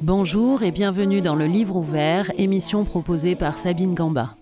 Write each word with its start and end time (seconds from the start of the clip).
Bonjour 0.00 0.62
et 0.62 0.70
bienvenue 0.70 1.20
dans 1.20 1.34
le 1.34 1.46
Livre 1.46 1.76
ouvert, 1.76 2.30
émission 2.38 2.84
proposée 2.84 3.34
par 3.34 3.58
Sabine 3.58 3.94
Gamba. 3.94 4.36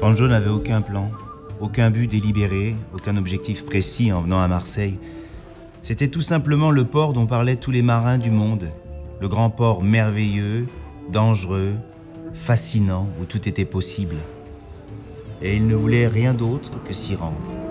Banjo 0.00 0.28
n'avait 0.28 0.50
aucun 0.50 0.82
plan, 0.82 1.10
aucun 1.60 1.90
but 1.90 2.06
délibéré, 2.10 2.74
aucun 2.94 3.16
objectif 3.16 3.64
précis 3.64 4.12
en 4.12 4.20
venant 4.20 4.40
à 4.40 4.48
Marseille. 4.48 4.98
C'était 5.84 6.08
tout 6.08 6.22
simplement 6.22 6.70
le 6.70 6.86
port 6.86 7.12
dont 7.12 7.26
parlaient 7.26 7.56
tous 7.56 7.70
les 7.70 7.82
marins 7.82 8.16
du 8.16 8.30
monde, 8.30 8.70
le 9.20 9.28
grand 9.28 9.50
port 9.50 9.82
merveilleux, 9.82 10.64
dangereux, 11.12 11.74
fascinant, 12.32 13.06
où 13.20 13.26
tout 13.26 13.46
était 13.46 13.66
possible. 13.66 14.16
Et 15.42 15.56
il 15.56 15.66
ne 15.66 15.74
voulait 15.74 16.08
rien 16.08 16.32
d'autre 16.32 16.70
que 16.84 16.94
s'y 16.94 17.14
rendre. 17.14 17.63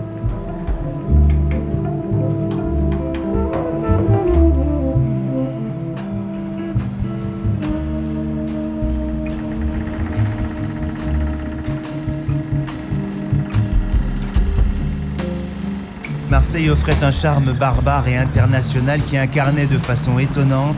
Offrait 16.54 17.02
un 17.02 17.10
charme 17.10 17.52
barbare 17.52 18.06
et 18.06 18.16
international 18.16 19.02
qui 19.02 19.18
incarnait 19.18 19.66
de 19.66 19.76
façon 19.76 20.20
étonnante 20.20 20.76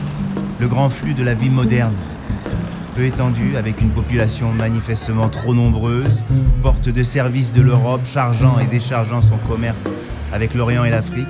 le 0.59 0.67
grand 0.67 0.89
flux 0.89 1.13
de 1.13 1.23
la 1.23 1.35
vie 1.35 1.51
moderne. 1.51 1.93
Peu 2.95 3.05
étendue, 3.05 3.55
avec 3.57 3.79
une 3.79 3.91
population 3.91 4.51
manifestement 4.51 5.29
trop 5.29 5.53
nombreuse, 5.53 6.23
porte 6.63 6.89
de 6.89 7.03
service 7.03 7.51
de 7.51 7.61
l'Europe, 7.61 8.01
chargeant 8.05 8.57
et 8.57 8.65
déchargeant 8.65 9.21
son 9.21 9.37
commerce 9.47 9.83
avec 10.33 10.55
l'Orient 10.55 10.83
et 10.83 10.89
l'Afrique, 10.89 11.27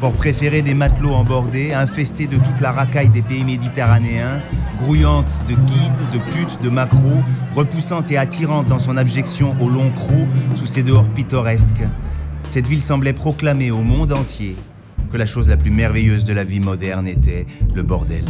port 0.00 0.12
préféré 0.12 0.62
des 0.62 0.74
matelots 0.74 1.14
embordés, 1.14 1.74
infesté 1.74 2.26
de 2.26 2.36
toute 2.36 2.62
la 2.62 2.72
racaille 2.72 3.10
des 3.10 3.22
pays 3.22 3.44
méditerranéens, 3.44 4.40
grouillante 4.78 5.44
de 5.46 5.54
guides, 5.54 6.10
de 6.10 6.18
putes, 6.32 6.58
de 6.62 6.70
macros, 6.70 7.22
repoussante 7.54 8.10
et 8.10 8.16
attirante 8.16 8.66
dans 8.66 8.80
son 8.80 8.96
abjection 8.96 9.54
au 9.60 9.68
long 9.68 9.90
croc 9.90 10.26
sous 10.54 10.66
ses 10.66 10.82
dehors 10.82 11.08
pittoresques. 11.10 11.84
Cette 12.54 12.68
ville 12.68 12.80
semblait 12.80 13.12
proclamer 13.12 13.72
au 13.72 13.82
monde 13.82 14.12
entier 14.12 14.54
que 15.10 15.16
la 15.16 15.26
chose 15.26 15.48
la 15.48 15.56
plus 15.56 15.72
merveilleuse 15.72 16.22
de 16.22 16.32
la 16.32 16.44
vie 16.44 16.60
moderne 16.60 17.08
était 17.08 17.46
le 17.74 17.82
bordel. 17.82 18.22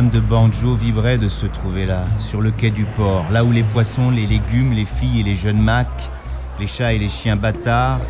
De 0.00 0.18
Banjo 0.18 0.74
vibrait 0.74 1.18
de 1.18 1.28
se 1.28 1.44
trouver 1.44 1.84
là, 1.84 2.04
sur 2.18 2.40
le 2.40 2.50
quai 2.50 2.70
du 2.70 2.86
port, 2.86 3.26
là 3.30 3.44
où 3.44 3.52
les 3.52 3.62
poissons, 3.62 4.10
les 4.10 4.26
légumes, 4.26 4.72
les 4.72 4.86
filles 4.86 5.20
et 5.20 5.22
les 5.22 5.36
jeunes 5.36 5.60
macs, 5.60 6.10
les 6.58 6.66
chats 6.66 6.94
et 6.94 6.98
les 6.98 7.08
chiens 7.08 7.36
bâtards, 7.36 8.00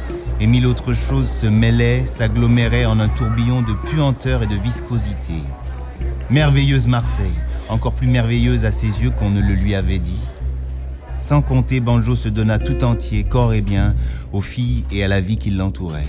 et 0.40 0.46
mille 0.46 0.66
autres 0.66 0.92
choses 0.92 1.28
se 1.28 1.48
mêlaient, 1.48 2.06
s'aggloméraient 2.06 2.84
en 2.84 3.00
un 3.00 3.08
tourbillon 3.08 3.62
de 3.62 3.72
puanteur 3.72 4.44
et 4.44 4.46
de 4.46 4.54
viscosité. 4.54 5.42
Merveilleuse 6.30 6.86
Marseille, 6.86 7.34
encore 7.68 7.94
plus 7.94 8.06
merveilleuse 8.06 8.64
à 8.64 8.70
ses 8.70 9.02
yeux 9.02 9.10
qu'on 9.10 9.30
ne 9.30 9.40
le 9.40 9.54
lui 9.54 9.74
avait 9.74 9.98
dit. 9.98 10.20
Sans 11.18 11.42
compter, 11.42 11.80
Banjo 11.80 12.14
se 12.14 12.28
donna 12.28 12.60
tout 12.60 12.84
entier, 12.84 13.24
corps 13.24 13.52
et 13.52 13.62
bien, 13.62 13.96
aux 14.32 14.42
filles 14.42 14.84
et 14.92 15.02
à 15.02 15.08
la 15.08 15.20
vie 15.20 15.38
qui 15.38 15.50
l'entourait. 15.50 16.06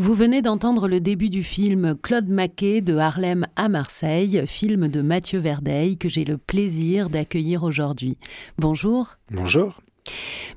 Vous 0.00 0.14
venez 0.14 0.40
d'entendre 0.40 0.88
le 0.88 0.98
début 0.98 1.28
du 1.28 1.42
film 1.42 1.94
Claude 1.94 2.30
Maquet 2.30 2.80
de 2.80 2.96
Harlem 2.96 3.46
à 3.54 3.68
Marseille, 3.68 4.42
film 4.46 4.88
de 4.88 5.02
Mathieu 5.02 5.40
Verdeil 5.40 5.98
que 5.98 6.08
j'ai 6.08 6.24
le 6.24 6.38
plaisir 6.38 7.10
d'accueillir 7.10 7.64
aujourd'hui. 7.64 8.16
Bonjour. 8.56 9.18
Bonjour. 9.30 9.82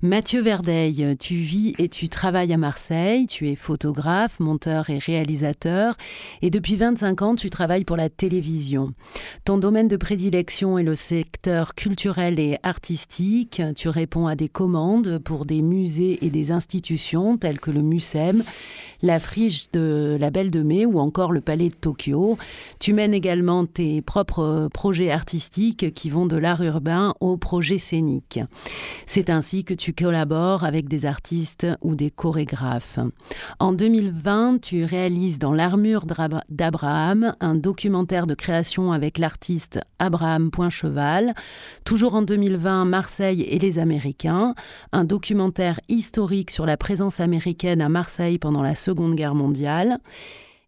Mathieu 0.02 0.42
Verdeil, 0.42 1.18
tu 1.20 1.36
vis 1.36 1.74
et 1.78 1.90
tu 1.90 2.09
travailles 2.09 2.53
à 2.53 2.58
Marseille, 2.58 3.26
tu 3.28 3.50
es 3.50 3.56
photographe, 3.56 4.40
monteur 4.40 4.90
et 4.90 4.98
réalisateur, 4.98 5.96
et 6.42 6.50
depuis 6.50 6.78
25 6.78 7.22
ans 7.22 7.36
tu 7.36 7.50
travailles 7.50 7.84
pour 7.84 7.98
la 7.98 8.09
télévision. 8.09 8.94
Ton 9.46 9.58
domaine 9.58 9.90
de 9.90 9.98
prédilection 9.98 10.78
est 10.78 10.84
le 10.84 10.96
secteur 10.96 11.76
culturel 11.76 12.40
et 12.40 12.58
artistique, 12.64 13.62
tu 13.76 13.90
réponds 13.90 14.28
à 14.28 14.36
des 14.36 14.50
commandes 14.50 15.20
pour 15.20 15.46
des 15.46 15.62
musées 15.62 16.26
et 16.26 16.30
des 16.30 16.52
institutions 16.52 17.38
telles 17.38 17.59
que 17.59 17.72
le 17.72 17.82
MUSEM, 17.82 18.44
la 19.03 19.19
friche 19.19 19.69
de 19.74 20.18
la 20.18 20.31
Belle 20.31 20.50
de 20.50 20.64
Mai 20.64 20.86
ou 20.86 20.97
encore 20.97 21.34
le 21.34 21.41
Palais 21.41 21.68
de 21.68 21.75
Tokyo. 21.75 22.38
Tu 22.80 22.94
mènes 22.94 23.14
également 23.14 23.66
tes 23.66 24.02
propres 24.02 24.69
projets 24.74 25.12
artistiques 25.12 25.94
qui 25.94 26.09
vont 26.09 26.25
de 26.25 26.38
l'art 26.38 26.64
urbain 26.64 27.14
au 27.19 27.36
projet 27.36 27.78
scénique. 27.78 28.40
C'est 29.06 29.30
ainsi 29.30 29.66
que 29.66 29.74
tu 29.74 29.91
collabores 29.91 30.64
avec 30.64 30.88
des 30.88 31.06
artistes 31.06 31.68
ou 31.81 31.96
des 31.96 32.12
chorégraphes. 32.12 33.00
En 33.59 33.74
2020, 33.74 34.62
tu 34.62 34.86
réalises 34.86 35.38
dans 35.38 35.53
l'armure 35.53 36.06
d'Abraham 36.50 37.35
un 37.41 37.56
documentaire 37.56 38.25
de 38.25 38.35
création 38.35 38.94
avec 38.94 39.18
l'artiste 39.18 39.81
Abraham 40.00 40.50
Poincheval. 40.50 41.34
Toujours 41.84 42.16
en 42.16 42.22
2020, 42.22 42.85
Marseille 42.85 43.41
et 43.41 43.59
les 43.59 43.80
Américains, 43.80 44.56
un 44.94 45.03
documentaire 45.03 45.81
historique 45.90 46.52
sur 46.52 46.66
la 46.66 46.78
présence 46.78 47.20
américaine 47.20 47.81
à 47.81 47.90
Marseille 47.90 48.40
pendant 48.40 48.64
la 48.64 48.75
Seconde 48.75 48.93
Guerre 48.94 49.36
mondiale. 49.36 50.00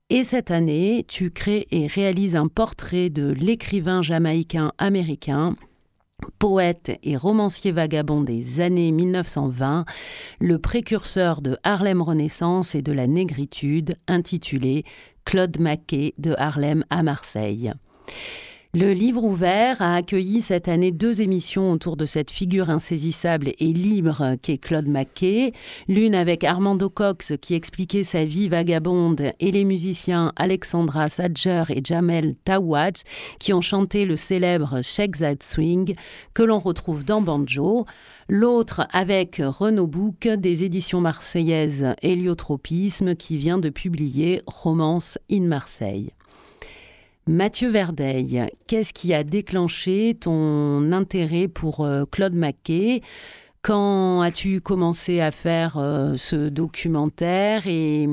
Et 0.10 0.24
cette 0.24 0.52
année, 0.52 1.06
tu 1.08 1.32
crées 1.32 1.68
et 1.72 1.88
réalises 1.88 2.36
un 2.36 2.48
portrait 2.48 3.10
de 3.10 3.32
l'écrivain 3.32 4.02
jamaïcain 4.02 4.72
américain 4.78 5.56
Poète 6.40 6.98
et 7.04 7.18
romancier 7.18 7.72
vagabond 7.72 8.22
des 8.22 8.62
années 8.62 8.92
1920, 8.92 9.86
le 10.40 10.60
précurseur 10.60 11.42
de 11.42 11.58
Harlem 11.64 12.02
Renaissance 12.02 12.74
et 12.74 12.82
de 12.82 12.94
la 12.94 13.08
négritude, 13.08 13.96
intitulé 14.08 14.86
Claude 15.26 15.60
Maquet 15.60 16.14
de 16.18 16.34
Harlem 16.38 16.86
à 16.90 17.04
Marseille. 17.04 17.74
Le 18.76 18.92
livre 18.92 19.24
ouvert 19.24 19.82
a 19.82 19.96
accueilli 19.96 20.42
cette 20.42 20.68
année 20.68 20.92
deux 20.92 21.22
émissions 21.22 21.72
autour 21.72 21.96
de 21.96 22.04
cette 22.04 22.30
figure 22.30 22.70
insaisissable 22.70 23.54
et 23.58 23.72
libre 23.72 24.36
qu'est 24.42 24.58
Claude 24.58 24.90
Maquet, 24.90 25.54
l'une 25.88 26.14
avec 26.14 26.44
Armando 26.44 26.90
Cox 26.90 27.32
qui 27.40 27.54
expliquait 27.54 28.04
sa 28.04 28.26
vie 28.26 28.50
vagabonde 28.50 29.32
et 29.40 29.52
les 29.52 29.64
musiciens 29.64 30.34
Alexandra 30.36 31.08
Sadger 31.08 31.64
et 31.70 31.82
Jamel 31.82 32.36
Tawad 32.44 32.98
qui 33.40 33.54
ont 33.54 33.62
chanté 33.62 34.04
le 34.04 34.18
célèbre 34.18 34.82
Shake 34.84 35.20
That 35.20 35.38
Swing 35.42 35.96
que 36.34 36.44
l'on 36.44 36.60
retrouve 36.60 37.06
dans 37.06 37.22
Banjo, 37.22 37.86
l'autre 38.28 38.88
avec 38.92 39.42
Renaud 39.42 39.88
Bouc 39.88 40.28
des 40.28 40.66
éditions 40.66 41.00
marseillaises 41.00 41.96
Héliotropisme 42.02 43.16
qui 43.16 43.38
vient 43.38 43.58
de 43.58 43.70
publier 43.70 44.42
Romance 44.48 45.18
in 45.32 45.44
Marseille. 45.44 46.12
Mathieu 47.28 47.72
Verdeil, 47.72 48.52
qu'est-ce 48.68 48.94
qui 48.94 49.12
a 49.12 49.24
déclenché 49.24 50.16
ton 50.20 50.92
intérêt 50.92 51.48
pour 51.48 51.84
euh, 51.84 52.04
Claude 52.12 52.36
Maquet? 52.36 53.02
Quand 53.64 54.22
as-tu 54.22 54.62
commencé 54.62 55.22
à 55.22 55.32
faire 55.32 55.78
euh, 55.80 56.18
ce 56.18 56.50
documentaire? 56.50 57.64
Et, 57.66 58.08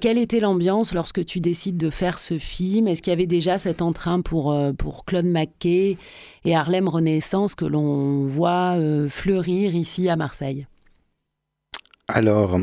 quelle 0.00 0.18
était 0.18 0.38
l'ambiance 0.38 0.94
lorsque 0.94 1.24
tu 1.24 1.40
décides 1.40 1.78
de 1.78 1.90
faire 1.90 2.20
ce 2.20 2.38
film? 2.38 2.86
Est-ce 2.86 3.02
qu'il 3.02 3.10
y 3.10 3.14
avait 3.14 3.26
déjà 3.26 3.58
cet 3.58 3.82
entrain 3.82 4.20
pour, 4.20 4.52
euh, 4.52 4.72
pour 4.72 5.04
Claude 5.04 5.26
Maquet 5.26 5.96
et 6.44 6.54
Harlem 6.54 6.86
Renaissance 6.86 7.56
que 7.56 7.64
l'on 7.64 8.24
voit 8.24 8.76
fleurir 9.08 9.74
ici 9.74 10.08
à 10.08 10.14
Marseille? 10.14 10.68
Alors, 12.06 12.60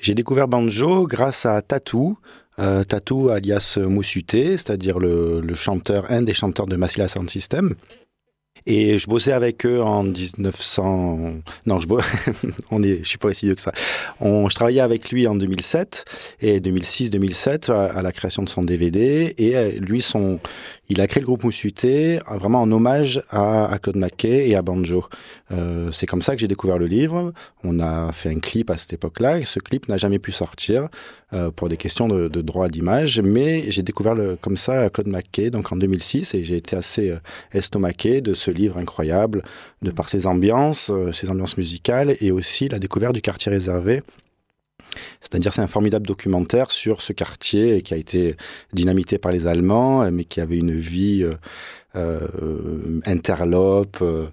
j'ai 0.00 0.14
découvert 0.14 0.46
Banjo 0.46 1.08
grâce 1.08 1.46
à 1.46 1.60
Tatou, 1.62 2.16
euh, 2.58 2.84
Tatou 2.84 3.30
alias 3.30 3.78
Moussuté, 3.80 4.56
c'est-à-dire 4.56 4.98
le, 4.98 5.42
chanteur, 5.54 6.06
un 6.10 6.22
des 6.22 6.34
chanteurs 6.34 6.66
de 6.66 6.76
Massila 6.76 7.08
Sound 7.08 7.30
System. 7.30 7.74
Et 8.70 8.98
je 8.98 9.06
bossais 9.06 9.32
avec 9.32 9.64
eux 9.64 9.80
en 9.80 10.02
1900. 10.02 11.40
Non, 11.64 11.80
je, 11.80 11.86
On 12.70 12.82
est... 12.82 12.98
je 12.98 13.08
suis 13.08 13.16
pas 13.16 13.28
aussi 13.28 13.46
vieux 13.46 13.54
que 13.54 13.62
ça. 13.62 13.72
On... 14.20 14.50
Je 14.50 14.54
travaillais 14.54 14.82
avec 14.82 15.10
lui 15.10 15.26
en 15.26 15.34
2007 15.34 16.04
et 16.42 16.60
2006-2007 16.60 17.72
à... 17.72 18.02
la 18.02 18.12
création 18.12 18.42
de 18.42 18.48
son 18.50 18.62
DVD. 18.62 19.34
Et 19.38 19.56
euh, 19.56 19.70
lui, 19.78 20.02
son... 20.02 20.38
il 20.90 21.00
a 21.00 21.06
créé 21.06 21.22
le 21.22 21.26
groupe 21.26 21.44
Moussuté 21.44 22.18
vraiment 22.30 22.60
en 22.60 22.70
hommage 22.70 23.22
à, 23.30 23.78
Claude 23.82 23.96
Mackay 23.96 24.50
et 24.50 24.54
à 24.54 24.60
Banjo. 24.60 25.06
Euh, 25.50 25.90
c'est 25.90 26.04
comme 26.04 26.20
ça 26.20 26.34
que 26.34 26.40
j'ai 26.40 26.48
découvert 26.48 26.76
le 26.76 26.88
livre. 26.88 27.32
On 27.64 27.80
a 27.80 28.12
fait 28.12 28.28
un 28.28 28.38
clip 28.38 28.68
à 28.68 28.76
cette 28.76 28.92
époque-là. 28.92 29.42
Ce 29.46 29.60
clip 29.60 29.88
n'a 29.88 29.96
jamais 29.96 30.18
pu 30.18 30.30
sortir 30.30 30.88
euh, 31.32 31.50
pour 31.50 31.70
des 31.70 31.78
questions 31.78 32.06
de, 32.06 32.28
de 32.28 32.42
droit 32.42 32.68
d'image, 32.68 33.18
mais 33.22 33.70
j'ai 33.70 33.82
découvert 33.82 34.14
le... 34.14 34.36
comme 34.36 34.58
ça 34.58 34.90
Claude 34.90 35.08
Mackay 35.08 35.48
donc 35.48 35.72
en 35.72 35.76
2006 35.76 36.34
et 36.34 36.44
j'ai 36.44 36.56
été 36.58 36.76
assez 36.76 37.14
estomaqué 37.54 38.20
de 38.20 38.34
ce 38.34 38.57
livre 38.58 38.78
incroyable, 38.78 39.42
de 39.82 39.90
par 39.90 40.08
ses 40.08 40.26
ambiances, 40.26 40.90
euh, 40.90 41.12
ses 41.12 41.30
ambiances 41.30 41.56
musicales, 41.56 42.16
et 42.20 42.30
aussi 42.30 42.68
la 42.68 42.78
découverte 42.78 43.14
du 43.14 43.22
quartier 43.22 43.50
réservé. 43.50 44.02
C'est-à-dire, 45.20 45.52
c'est 45.52 45.60
un 45.60 45.66
formidable 45.66 46.06
documentaire 46.06 46.70
sur 46.70 47.02
ce 47.02 47.12
quartier 47.12 47.82
qui 47.82 47.94
a 47.94 47.96
été 47.96 48.36
dynamité 48.72 49.18
par 49.18 49.32
les 49.32 49.46
Allemands, 49.46 50.10
mais 50.10 50.24
qui 50.24 50.40
avait 50.40 50.56
une 50.56 50.78
vie 50.78 51.24
euh, 51.24 51.32
euh 51.96 53.00
interlope, 53.04 54.02
euh, 54.02 54.28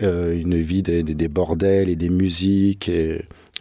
une 0.00 0.60
vie 0.60 0.82
des, 0.82 1.02
des, 1.02 1.28
bordels 1.28 1.88
et 1.88 1.96
des 1.96 2.08
musiques 2.08 2.90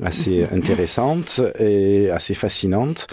assez 0.01 0.45
intéressante 0.51 1.41
et 1.59 2.09
assez 2.09 2.33
fascinante. 2.33 3.07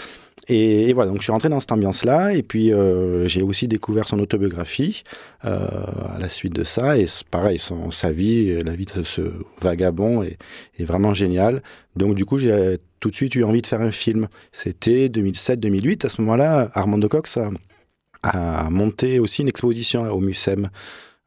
Et, 0.49 0.93
voilà, 0.93 1.11
donc 1.11 1.19
je 1.19 1.23
suis 1.23 1.31
rentré 1.31 1.47
dans 1.47 1.59
cette 1.59 1.71
ambiance-là, 1.71 2.33
et 2.33 2.41
puis 2.41 2.73
euh, 2.73 3.27
j'ai 3.27 3.43
aussi 3.43 3.67
découvert 3.67 4.07
son 4.07 4.19
autobiographie 4.19 5.03
euh, 5.45 5.67
à 6.15 6.17
la 6.19 6.27
suite 6.27 6.53
de 6.53 6.63
ça, 6.63 6.97
et 6.97 7.05
pareil, 7.29 7.59
son, 7.59 7.91
sa 7.91 8.11
vie, 8.11 8.59
la 8.63 8.75
vie 8.75 8.85
de 8.85 9.03
ce 9.03 9.21
vagabond 9.61 10.23
est, 10.23 10.37
vraiment 10.79 11.13
géniale. 11.13 11.61
Donc 11.95 12.15
du 12.15 12.25
coup, 12.25 12.39
j'ai 12.39 12.77
tout 12.99 13.11
de 13.11 13.15
suite 13.15 13.35
eu 13.35 13.43
envie 13.43 13.61
de 13.61 13.67
faire 13.67 13.81
un 13.81 13.91
film. 13.91 14.27
C'était 14.51 15.07
2007-2008, 15.07 16.05
à 16.05 16.09
ce 16.09 16.21
moment-là, 16.21 16.71
Armando 16.73 17.07
Cox 17.07 17.37
a, 17.37 17.51
a 18.23 18.69
monté 18.71 19.19
aussi 19.19 19.43
une 19.43 19.49
exposition 19.49 20.03
au 20.11 20.19
MUSEM. 20.19 20.69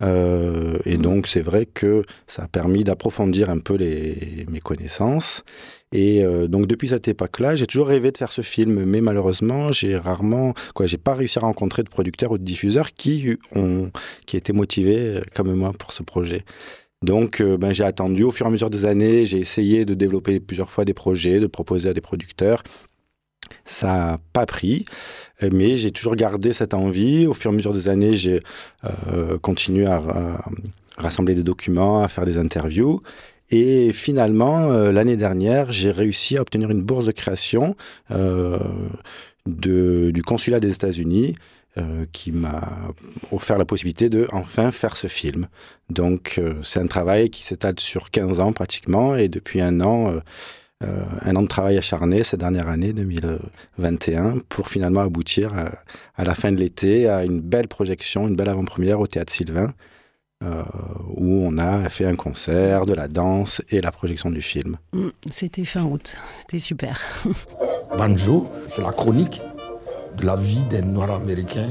Euh, 0.03 0.79
et 0.85 0.97
donc, 0.97 1.27
c'est 1.27 1.41
vrai 1.41 1.67
que 1.67 2.03
ça 2.27 2.45
a 2.45 2.49
permis 2.49 2.85
d'approfondir 2.85 3.51
un 3.51 3.59
peu 3.59 3.75
les, 3.75 4.47
mes 4.51 4.61
connaissances. 4.61 5.45
Et 5.93 6.25
euh, 6.25 6.49
donc, 6.49 6.67
depuis 6.67 6.89
cette 6.89 7.09
époque-là, 7.09 7.55
j'ai 7.55 7.67
toujours 7.67 7.89
rêvé 7.89 8.11
de 8.11 8.19
faire 8.19 8.33
ce 8.33 8.41
film, 8.41 8.85
mais 8.85 9.01
malheureusement, 9.01 9.73
j'ai 9.73 9.97
rarement, 9.97 10.55
quoi, 10.75 10.87
j'ai 10.87 10.99
pas 10.99 11.15
réussi 11.15 11.39
à 11.39 11.43
rencontrer 11.43 11.83
de 11.83 11.89
producteurs 11.89 12.33
ou 12.33 12.39
de 12.39 12.45
diffuseurs 12.45 12.93
qui 12.93 13.37
ont, 13.55 13.91
qui 14.27 14.37
étaient 14.37 14.53
motivés 14.53 14.99
euh, 14.99 15.21
comme 15.35 15.55
moi 15.55 15.73
pour 15.79 15.93
ce 15.93 16.03
projet. 16.03 16.45
Donc, 17.03 17.43
ben, 17.43 17.73
j'ai 17.73 17.83
attendu 17.83 18.23
au 18.23 18.31
fur 18.31 18.47
et 18.47 18.49
à 18.49 18.53
mesure 18.53 18.71
des 18.71 18.85
années, 18.85 19.27
j'ai 19.27 19.39
essayé 19.39 19.85
de 19.85 19.93
développer 19.93 20.39
plusieurs 20.39 20.71
fois 20.71 20.85
des 20.85 20.95
projets, 20.95 21.41
de 21.41 21.49
proposer 21.49 21.89
à 21.89 21.95
des 21.95 22.01
producteurs. 22.01 22.63
Ça 23.65 23.87
n'a 23.87 24.19
pas 24.33 24.47
pris, 24.47 24.85
mais 25.51 25.77
j'ai 25.77 25.91
toujours 25.91 26.17
gardé 26.17 26.53
cette 26.53 26.75
envie. 26.75 27.27
Au 27.27 27.35
fur 27.35 27.51
et 27.51 27.55
à 27.55 27.57
mesure 27.57 27.73
des 27.73 27.89
années, 27.89 28.15
j'ai 28.15 28.41
euh, 28.85 29.39
continué 29.39 29.87
à, 29.87 30.03
rassembler 30.97 31.35
des 31.35 31.43
documents, 31.43 32.03
à 32.03 32.09
faire 32.09 32.27
des 32.27 32.39
interviews. 32.39 33.03
Et 33.51 33.93
finalement, 33.93 34.71
euh, 34.71 34.93
l'année 34.93 35.17
dernière, 35.17 35.73
j'ai 35.73 35.91
réussi 35.91 36.37
à 36.37 36.43
obtenir 36.43 36.71
une 36.71 36.83
bourse 36.83 37.07
de 37.07 37.13
création 37.13 37.77
euh, 38.11 38.59
du 39.47 40.23
consulat 40.25 40.61
des 40.61 40.73
États-Unis 40.73 41.35
qui 42.13 42.33
m'a 42.33 42.93
offert 43.31 43.57
la 43.57 43.65
possibilité 43.65 44.11
de 44.11 44.29
enfin 44.31 44.71
faire 44.73 44.95
ce 44.95 45.07
film. 45.07 45.49
Donc, 45.89 46.39
c'est 46.63 46.81
un 46.81 46.87
travail 46.87 47.31
qui 47.31 47.45
s'étale 47.45 47.81
sur 47.81 48.11
15 48.11 48.41
ans 48.41 48.53
pratiquement, 48.53 49.17
et 49.17 49.29
depuis 49.29 49.63
un 49.63 49.81
an, 49.81 50.21
un 51.23 51.37
an 51.37 51.43
de 51.43 51.46
travail 51.49 51.79
acharné 51.79 52.23
cette 52.25 52.40
dernière 52.40 52.69
année 52.69 52.93
2021 52.93 54.38
pour 54.49 54.69
finalement 54.69 55.00
aboutir 55.00 55.52
à, 56.17 56.25
la 56.25 56.34
fin 56.34 56.52
de 56.52 56.56
l'été 56.56 57.08
à 57.08 57.25
une 57.25 57.40
belle 57.40 57.69
projection, 57.69 58.29
une 58.29 58.37
belle 58.37 58.49
avant-première 58.49 59.00
au 59.00 59.06
Théâtre 59.06 59.32
Sylvain. 59.32 59.73
Euh, 60.43 60.64
où 61.17 61.46
on 61.46 61.56
a 61.58 61.88
fait 61.88 62.05
un 62.05 62.17
concert, 62.17 62.84
de 62.84 62.94
la 62.94 63.06
danse 63.06 63.62
et 63.70 63.81
la 63.81 63.93
projection 63.93 64.29
du 64.29 64.43
film. 64.43 64.76
Mm, 64.93 65.11
c'était 65.31 65.64
fin 65.64 65.84
août, 65.84 66.17
c'était 66.40 66.58
super. 66.58 67.00
Banjo, 67.96 68.49
c'est 68.67 68.82
la 68.82 68.90
chronique 68.90 69.40
de 70.19 70.26
la 70.26 70.34
vie 70.34 70.64
des 70.64 70.82
Noirs 70.82 71.20
américains. 71.20 71.69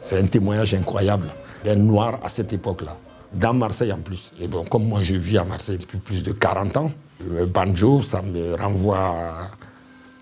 C'est 0.00 0.18
un 0.18 0.26
témoignage 0.26 0.72
incroyable 0.72 1.28
des 1.64 1.76
Noirs 1.76 2.18
à 2.22 2.30
cette 2.30 2.52
époque-là. 2.54 2.96
Dans 3.34 3.54
Marseille 3.54 3.92
en 3.92 4.00
plus. 4.00 4.32
Et 4.40 4.46
bon, 4.46 4.64
comme 4.64 4.86
moi 4.86 5.02
je 5.02 5.14
vis 5.14 5.38
à 5.38 5.44
Marseille 5.44 5.78
depuis 5.78 5.98
plus 5.98 6.22
de 6.22 6.32
40 6.32 6.76
ans, 6.76 6.92
le 7.28 7.46
banjo, 7.46 8.02
ça 8.02 8.22
me 8.22 8.54
renvoie 8.54 9.50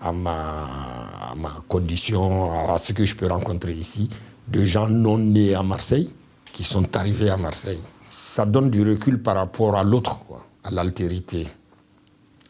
à, 0.01 0.11
ma, 0.11 1.55
condition, 1.67 2.73
à 2.73 2.77
ce 2.77 2.93
que 2.93 3.05
je 3.05 3.15
peux 3.15 3.27
rencontrer 3.27 3.73
ici, 3.73 4.09
de 4.47 4.63
gens 4.63 4.87
non 4.87 5.17
nés 5.17 5.53
à 5.55 5.63
Marseille, 5.63 6.11
qui 6.45 6.63
sont 6.63 6.95
arrivés 6.95 7.29
à 7.29 7.37
Marseille. 7.37 7.79
Ça 8.09 8.45
donne 8.45 8.69
du 8.69 8.87
recul 8.87 9.21
par 9.21 9.35
rapport 9.35 9.75
à 9.75 9.83
l'autre, 9.83 10.19
à 10.63 10.71
l'altérité. 10.71 11.47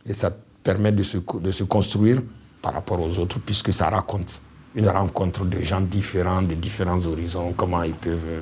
Et 0.05 0.13
ça 0.13 0.31
permet 0.63 0.91
de 0.91 1.03
se, 1.03 1.17
de 1.17 1.51
se 1.51 1.63
construire 1.63 2.21
par 2.61 2.73
rapport 2.73 2.99
aux 2.99 3.19
autres, 3.19 3.39
puisque 3.39 3.73
ça 3.73 3.89
raconte 3.89 4.41
une 4.75 4.87
rencontre 4.87 5.45
de 5.45 5.59
gens 5.59 5.81
différents, 5.81 6.41
de 6.41 6.55
différents 6.55 7.05
horizons, 7.05 7.53
comment 7.55 7.83
ils 7.83 7.93
peuvent 7.93 8.41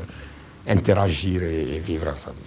interagir 0.68 1.44
et 1.44 1.80
vivre 1.80 2.10
ensemble. 2.10 2.42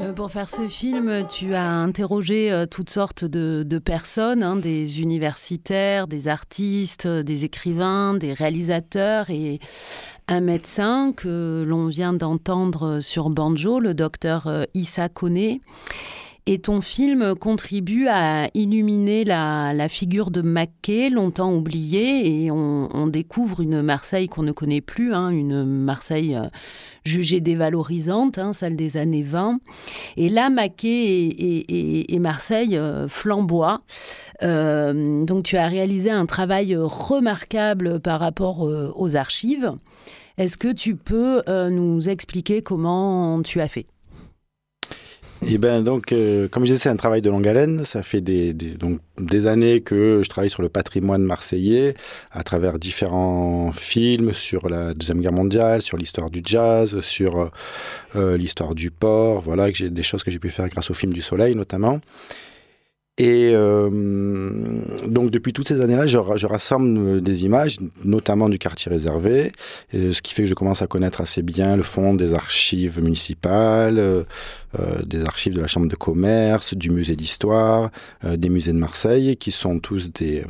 Euh, 0.00 0.12
pour 0.12 0.30
faire 0.30 0.50
ce 0.50 0.68
film, 0.68 1.26
tu 1.28 1.54
as 1.54 1.70
interrogé 1.70 2.52
euh, 2.52 2.66
toutes 2.66 2.90
sortes 2.90 3.24
de, 3.24 3.78
personnes, 3.78 4.42
hein, 4.42 4.56
des 4.56 5.00
universitaires, 5.00 6.06
des 6.06 6.28
artistes, 6.28 7.06
euh, 7.06 7.22
des 7.22 7.44
écrivains, 7.44 8.14
des 8.14 8.34
réalisateurs 8.34 9.30
et 9.30 9.58
un 10.28 10.40
médecin 10.40 11.12
que 11.16 11.64
l'on 11.66 11.86
vient 11.86 12.12
d'entendre 12.12 13.00
sur 13.00 13.30
Banjo, 13.30 13.78
le 13.78 13.94
docteur 13.94 14.50
Issa 14.74 15.08
Kone. 15.08 15.60
Et 16.48 16.60
ton 16.60 16.80
film 16.80 17.34
contribue 17.34 18.06
à 18.06 18.48
illuminer 18.54 19.24
la, 19.24 19.88
figure 19.88 20.30
de 20.30 20.42
Mackay, 20.42 21.10
longtemps 21.10 21.52
oubliée, 21.52 22.44
et 22.44 22.52
on, 22.52 23.08
découvre 23.08 23.62
une 23.62 23.82
Marseille 23.82 24.28
qu'on 24.28 24.44
ne 24.44 24.52
connaît 24.52 24.80
plus, 24.80 25.12
hein, 25.12 25.30
une 25.30 25.64
Marseille 25.64 26.36
euh, 26.36 26.46
jugée 27.04 27.40
dévalorisante, 27.40 28.38
hein, 28.38 28.52
celle 28.52 28.76
des 28.76 28.96
années 28.96 29.24
20. 29.24 29.58
Et 30.16 30.28
là, 30.28 30.48
Mackay 30.48 31.34
et, 32.08 32.18
Marseille 32.20 32.76
euh, 32.76 33.08
flamboient. 33.08 33.82
Euh, 34.44 35.24
donc 35.24 35.42
tu 35.42 35.56
as 35.56 35.66
réalisé 35.66 36.10
un 36.10 36.26
travail 36.26 36.76
remarquable 36.76 37.98
par 37.98 38.20
rapport 38.20 38.60
aux 38.60 39.16
archives. 39.16 39.72
Est-ce 40.38 40.56
que 40.56 40.72
tu 40.72 40.94
peux 40.94 41.42
nous 41.70 42.08
expliquer 42.08 42.62
comment 42.62 43.42
tu 43.42 43.60
as 43.60 43.68
fait? 43.68 43.86
Eh 45.44 45.58
ben 45.58 45.82
donc, 45.82 46.12
euh, 46.12 46.48
comme 46.48 46.64
je 46.64 46.72
disais, 46.72 46.84
c'est 46.84 46.88
un 46.88 46.96
travail 46.96 47.22
de 47.22 47.30
longue 47.30 47.46
haleine. 47.46 47.84
Ça 47.84 48.02
fait 48.02 48.20
des, 48.20 48.52
donc, 48.52 49.00
des 49.18 49.46
années 49.46 49.80
que 49.80 50.22
je 50.24 50.28
travaille 50.28 50.50
sur 50.50 50.62
le 50.62 50.68
patrimoine 50.68 51.22
marseillais 51.22 51.94
à 52.32 52.42
travers 52.42 52.78
différents 52.78 53.72
films 53.72 54.32
sur 54.32 54.68
la 54.68 54.94
Deuxième 54.94 55.20
Guerre 55.20 55.32
mondiale, 55.32 55.82
sur 55.82 55.96
l'histoire 55.96 56.30
du 56.30 56.42
jazz, 56.44 57.00
sur 57.00 57.38
euh, 57.38 57.50
euh, 58.16 58.36
l'histoire 58.36 58.74
du 58.74 58.90
port. 58.90 59.40
Voilà, 59.42 59.70
que 59.70 59.76
j'ai 59.76 59.90
des 59.90 60.02
choses 60.02 60.22
que 60.22 60.30
j'ai 60.30 60.38
pu 60.38 60.50
faire 60.50 60.68
grâce 60.68 60.90
au 60.90 60.94
film 60.94 61.12
du 61.12 61.22
Soleil 61.22 61.54
notamment. 61.54 62.00
Et 63.18 63.52
euh, 63.54 63.88
donc 65.08 65.30
depuis 65.30 65.54
toutes 65.54 65.68
ces 65.68 65.80
années-là, 65.80 66.04
je, 66.04 66.18
rassemble 66.46 67.22
des 67.22 67.46
images, 67.46 67.78
notamment 68.04 68.50
du 68.50 68.58
quartier 68.58 68.90
réservé, 68.92 69.52
ce 69.94 70.20
qui 70.20 70.34
fait 70.34 70.42
que 70.42 70.48
je 70.48 70.54
commence 70.54 70.82
à 70.82 70.86
connaître 70.86 71.22
assez 71.22 71.40
bien 71.40 71.76
le 71.76 71.82
fond 71.82 72.12
des 72.12 72.34
archives 72.34 73.02
municipales, 73.02 73.98
euh, 73.98 74.24
euh 74.78 75.02
des 75.02 75.22
archives 75.22 75.54
de 75.54 75.62
la 75.62 75.66
Chambre 75.66 75.88
de 75.88 75.96
commerce, 75.96 76.74
du 76.74 76.90
musée 76.90 77.16
d'histoire, 77.16 77.90
euh, 78.24 78.36
des 78.36 78.50
musées 78.50 78.72
de 78.72 78.78
Marseille, 78.78 79.38
qui 79.38 79.50
sont 79.50 79.78
tous 79.78 80.12
des, 80.12 80.44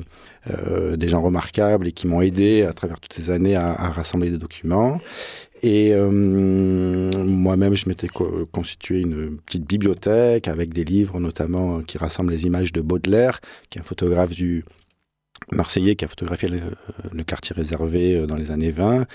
euh, 0.50 0.96
des 0.96 1.08
gens 1.08 1.22
remarquables 1.22 1.86
et 1.86 1.92
qui 1.92 2.08
m'ont 2.08 2.20
aidé 2.20 2.64
à 2.64 2.72
travers 2.72 2.98
toutes 2.98 3.12
ces 3.12 3.30
années 3.30 3.54
à 3.54 3.90
rassembler 3.90 4.30
des 4.30 4.38
documents. 4.38 5.00
Et 5.62 5.92
euh, 5.92 6.10
moi-même, 6.10 7.74
je 7.74 7.88
m'étais 7.88 8.08
constitué 8.08 9.00
une 9.00 9.38
petite 9.38 9.66
bibliothèque 9.66 10.48
avec 10.48 10.72
des 10.72 10.84
livres, 10.84 11.18
notamment 11.18 11.80
qui 11.80 11.98
rassemblent 11.98 12.30
les 12.30 12.44
images 12.44 12.72
de 12.72 12.80
Baudelaire, 12.80 13.40
qui 13.70 13.78
est 13.78 13.80
un 13.80 13.84
photographe 13.84 14.32
du 14.32 14.64
Marseillais 15.52 15.96
qui 15.96 16.04
a 16.04 16.08
photographié 16.08 16.48
le, 16.48 17.24
quartier 17.24 17.54
réservé 17.54 18.16
euh, 18.16 18.26
dans 18.26 18.36
les 18.36 18.50
années 18.50 18.70
20. 18.70 19.06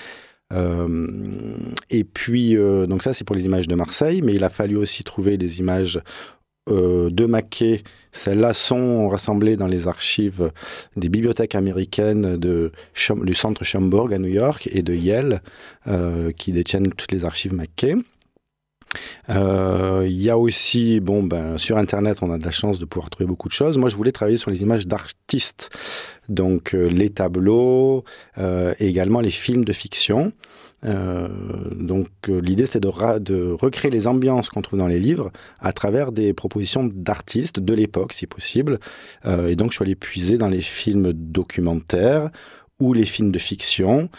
Euh, 0.54 1.58
et 1.90 2.04
puis, 2.04 2.56
donc 2.56 3.04
ça, 3.04 3.14
c'est 3.14 3.24
pour 3.24 3.36
les 3.36 3.46
images 3.46 3.68
de 3.68 3.76
Marseille, 3.76 4.22
mais 4.22 4.34
il 4.34 4.44
a 4.44 4.50
fallu 4.50 4.76
aussi 4.76 5.04
trouver 5.04 5.38
des 5.38 5.60
images 5.60 6.02
de 6.70 7.26
Mackay, 7.26 7.84
celles-là 8.12 8.54
sont 8.54 9.10
rassemblées 9.10 9.58
dans 9.58 9.68
les 9.68 9.88
archives 9.88 10.52
des 10.96 11.10
bibliothèques 11.10 11.56
américaines 11.56 12.38
de, 12.38 12.72
du 13.24 13.34
centre 13.34 13.64
Schomburg 13.64 14.14
à 14.14 14.20
New 14.20 14.30
York 14.30 14.70
et 14.72 14.84
de 14.84 14.94
Yale, 14.94 15.42
qui 16.38 16.52
détiennent 16.52 16.90
toutes 16.90 17.12
les 17.12 17.26
archives 17.26 17.54
Euh, 19.30 20.06
il 20.06 20.22
y 20.22 20.30
a 20.30 20.38
aussi, 20.38 21.00
bon, 21.00 21.24
ben, 21.24 21.58
sur 21.58 21.78
Internet, 21.78 22.20
on 22.22 22.32
a 22.32 22.38
de 22.38 22.44
la 22.44 22.52
chance 22.52 22.80
de 22.80 22.86
pouvoir 22.86 23.10
trouver 23.10 23.28
beaucoup 23.28 23.48
de 23.48 23.54
choses. 23.54 23.78
Moi, 23.78 23.90
je 23.90 23.96
voulais 23.96 24.12
travailler 24.12 24.38
sur 24.38 24.52
les 24.52 24.62
images 24.62 24.88
d'artistes, 24.88 25.70
donc 26.30 26.74
euh, 26.74 26.88
les 26.88 27.10
tableaux 27.10 28.04
euh, 28.38 28.74
et 28.80 28.88
également 28.88 29.22
les 29.22 29.32
films 29.32 29.66
de 29.66 29.74
fiction. 29.74 30.32
donc 30.84 32.08
l'idée 32.28 32.64
de, 32.64 33.20
de, 33.20 33.52
recréer 33.52 33.92
les 33.92 34.08
ambiances 34.08 34.50
qu'on 34.50 34.64
trouve 34.64 34.80
dans 34.80 34.88
les 34.88 35.00
livres 35.00 35.32
à 35.60 35.74
travers 35.74 36.12
des 36.12 36.34
propositions 36.34 36.90
d'artistes 36.92 37.60
de 37.60 37.74
l'époque 37.76 38.14
si 38.14 38.26
possible. 38.26 38.80
et 39.48 39.56
donc 39.56 39.70
je 39.72 39.76
suis 39.76 39.84
allé 39.86 39.94
puiser 39.94 40.40
dans 40.40 40.50
les 40.50 40.64
films 40.64 41.14
documentaires 41.14 42.32
ou 42.80 42.94
les 42.94 43.06
films 43.06 43.32
de 43.32 43.38
fiction 43.38 44.10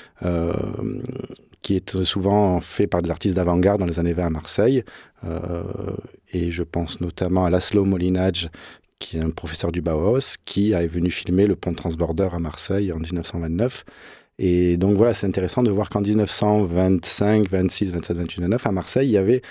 qui 1.62 1.76
est 1.76 2.02
souvent 2.02 2.60
fait 2.60 2.86
par 2.86 3.02
des 3.02 3.10
artistes 3.10 3.36
d'avant-garde 3.36 3.80
dans 3.80 3.86
les 3.86 3.98
années 3.98 4.12
20 4.12 4.26
à 4.26 4.30
Marseille. 4.30 4.84
Euh, 5.24 5.62
et 6.32 6.50
je 6.50 6.62
pense 6.62 7.00
notamment 7.00 7.44
à 7.44 7.50
Laszlo 7.50 7.84
Molinaj, 7.84 8.50
qui 8.98 9.16
est 9.16 9.20
un 9.20 9.30
professeur 9.30 9.72
du 9.72 9.80
Bauhaus, 9.80 10.36
qui 10.44 10.72
est 10.72 10.86
venu 10.86 11.10
filmer 11.10 11.46
le 11.46 11.56
pont 11.56 11.72
transborder 11.72 12.28
à 12.32 12.38
Marseille 12.38 12.92
en 12.92 12.98
1929. 12.98 13.84
Et 14.38 14.76
donc 14.76 14.96
voilà, 14.96 15.14
c'est 15.14 15.26
intéressant 15.26 15.62
de 15.62 15.70
voir 15.70 15.88
qu'en 15.88 16.00
1925, 16.00 17.48
26, 17.48 17.92
27, 17.92 18.16
28, 18.16 18.40
29, 18.42 18.66
à 18.66 18.72
Marseille, 18.72 19.08
il 19.08 19.12
y 19.12 19.16
avait 19.16 19.42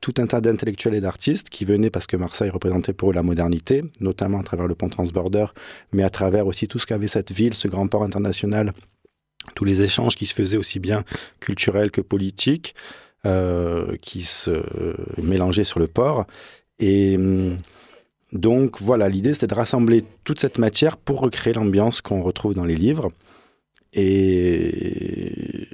tout 0.00 0.14
un 0.18 0.26
tas 0.26 0.40
d'intellectuels 0.40 0.94
et 0.94 1.00
d'artistes 1.00 1.48
qui 1.50 1.64
venaient 1.64 1.90
parce 1.90 2.06
que 2.06 2.16
Marseille 2.16 2.50
représentait 2.50 2.92
pour 2.92 3.10
eux 3.10 3.14
la 3.14 3.22
modernité, 3.22 3.82
notamment 4.00 4.40
à 4.40 4.42
travers 4.42 4.66
le 4.66 4.74
pont 4.74 4.88
transborder, 4.88 5.46
mais 5.92 6.04
à 6.04 6.10
travers 6.10 6.46
aussi 6.46 6.68
tout 6.68 6.78
ce 6.78 6.86
qu'avait 6.86 7.08
cette 7.08 7.32
ville, 7.32 7.54
ce 7.54 7.68
grand 7.68 7.86
port 7.88 8.04
international 8.04 8.72
tous 9.54 9.64
les 9.64 9.82
échanges 9.82 10.16
qui 10.16 10.26
se 10.26 10.34
faisaient 10.34 10.56
aussi 10.56 10.78
bien 10.78 11.02
culturels 11.40 11.90
que 11.90 12.00
politiques, 12.00 12.74
euh, 13.26 13.96
qui 14.00 14.22
se 14.22 14.62
mélangeaient 15.20 15.64
sur 15.64 15.80
le 15.80 15.86
port. 15.86 16.26
Et 16.78 17.16
hum, 17.16 17.56
donc 18.32 18.80
voilà, 18.80 19.08
l'idée 19.08 19.34
c'était 19.34 19.48
de 19.48 19.54
rassembler 19.54 20.04
toute 20.24 20.40
cette 20.40 20.58
matière 20.58 20.96
pour 20.96 21.20
recréer 21.20 21.52
l'ambiance 21.52 22.00
qu'on 22.00 22.22
retrouve 22.22 22.54
dans 22.54 22.64
les 22.64 22.76
livres. 22.76 23.08
Et 23.92 25.68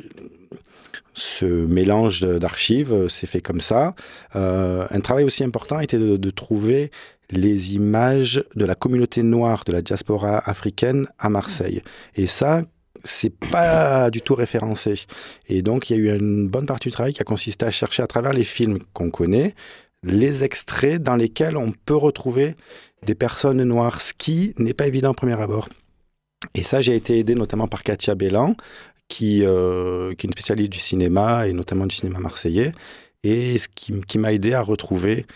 ce 1.12 1.44
mélange 1.44 2.23
d'archives 2.23 3.08
s'est 3.08 3.26
fait 3.26 3.40
comme 3.40 3.61
ça. 3.61 3.94
Euh, 4.37 4.87
un 4.90 5.00
travail 5.00 5.25
aussi 5.25 5.44
important 5.44 5.80
était 5.80 5.99
de, 5.99 6.16
de, 6.16 6.30
trouver 6.30 6.90
les 7.30 7.75
images 7.75 8.44
de 8.54 8.64
la 8.64 8.75
communauté 8.75 9.23
noire 9.23 9.64
de 9.66 9.73
la 9.73 9.82
diaspora 9.82 10.38
africaine 10.38 11.08
à 11.18 11.28
Marseille. 11.28 11.82
Et 12.14 12.26
ça, 12.26 12.62
c'est 13.05 13.35
pas 13.35 14.11
du 14.11 14.21
tout 14.21 14.35
référencé. 14.35 14.95
Et 15.49 15.62
donc, 15.62 15.91
il 15.91 15.97
y 15.97 15.97
a 15.97 16.03
eu 16.03 16.17
une 16.19 16.49
bonne 16.49 16.67
partie 16.67 16.88
du 16.88 16.93
travail 16.93 17.12
qui 17.12 17.21
a 17.21 17.25
consisté 17.25 17.67
à 17.67 17.71
chercher 17.71 18.03
à 18.03 18.07
travers 18.07 18.33
les 18.33 18.45
films 18.45 18.79
qu'on 18.93 19.11
connaît, 19.11 19.55
les 20.03 20.45
extraits 20.45 21.03
dans 21.03 21.17
lesquels 21.17 21.57
on 21.57 21.73
peut 21.85 21.97
retrouver 21.97 22.55
des 23.05 23.15
personnes 23.15 23.62
noires, 23.62 24.00
ce 24.00 24.12
qui 24.17 24.55
n'est 24.59 24.75
pas 24.75 24.87
évident 24.87 25.11
au 25.11 25.15
premier 25.15 25.41
abord. 25.41 25.69
Et 26.55 26.62
ça, 26.62 26.81
j'ai 26.81 26.95
été 26.95 27.19
aidé 27.19 27.35
notamment 27.35 27.69
par 27.69 27.83
Katia 27.83 28.15
Bellan, 28.15 28.57
qui, 29.09 29.45
euh, 29.45 30.15
qui 30.15 30.26
est 30.26 30.29
une 30.29 30.33
spécialiste 30.33 30.71
du 30.71 30.79
cinéma, 30.79 31.47
et 31.47 31.53
notamment 31.53 31.87
du 31.87 31.95
cinéma 31.95 32.19
marseillais, 32.19 32.73
et 33.23 33.59
ce 33.59 33.69
qui, 33.69 34.19
m'a 34.19 34.33
aidé 34.33 34.53
à 34.53 34.62
retrouver 34.62 35.26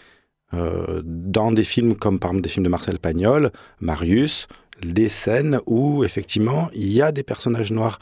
euh, 0.54 1.02
dans 1.04 1.52
des 1.52 1.64
films 1.64 1.96
comme 1.96 2.18
par 2.18 2.30
exemple 2.30 2.42
des 2.42 2.48
films 2.48 2.64
de 2.64 2.70
Marcel 2.70 2.98
Pagnol, 2.98 3.50
Marius, 3.80 4.46
des 4.82 5.08
scènes 5.08 5.60
où 5.66 6.04
effectivement 6.04 6.70
il 6.74 6.92
y 6.92 7.02
a 7.02 7.12
des 7.12 7.22
personnages 7.22 7.72
noirs 7.72 7.98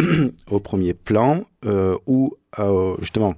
au 0.50 0.60
premier 0.60 0.94
plan 0.94 1.44
euh, 1.64 1.96
ou 2.06 2.36
euh, 2.58 2.96
justement 3.00 3.34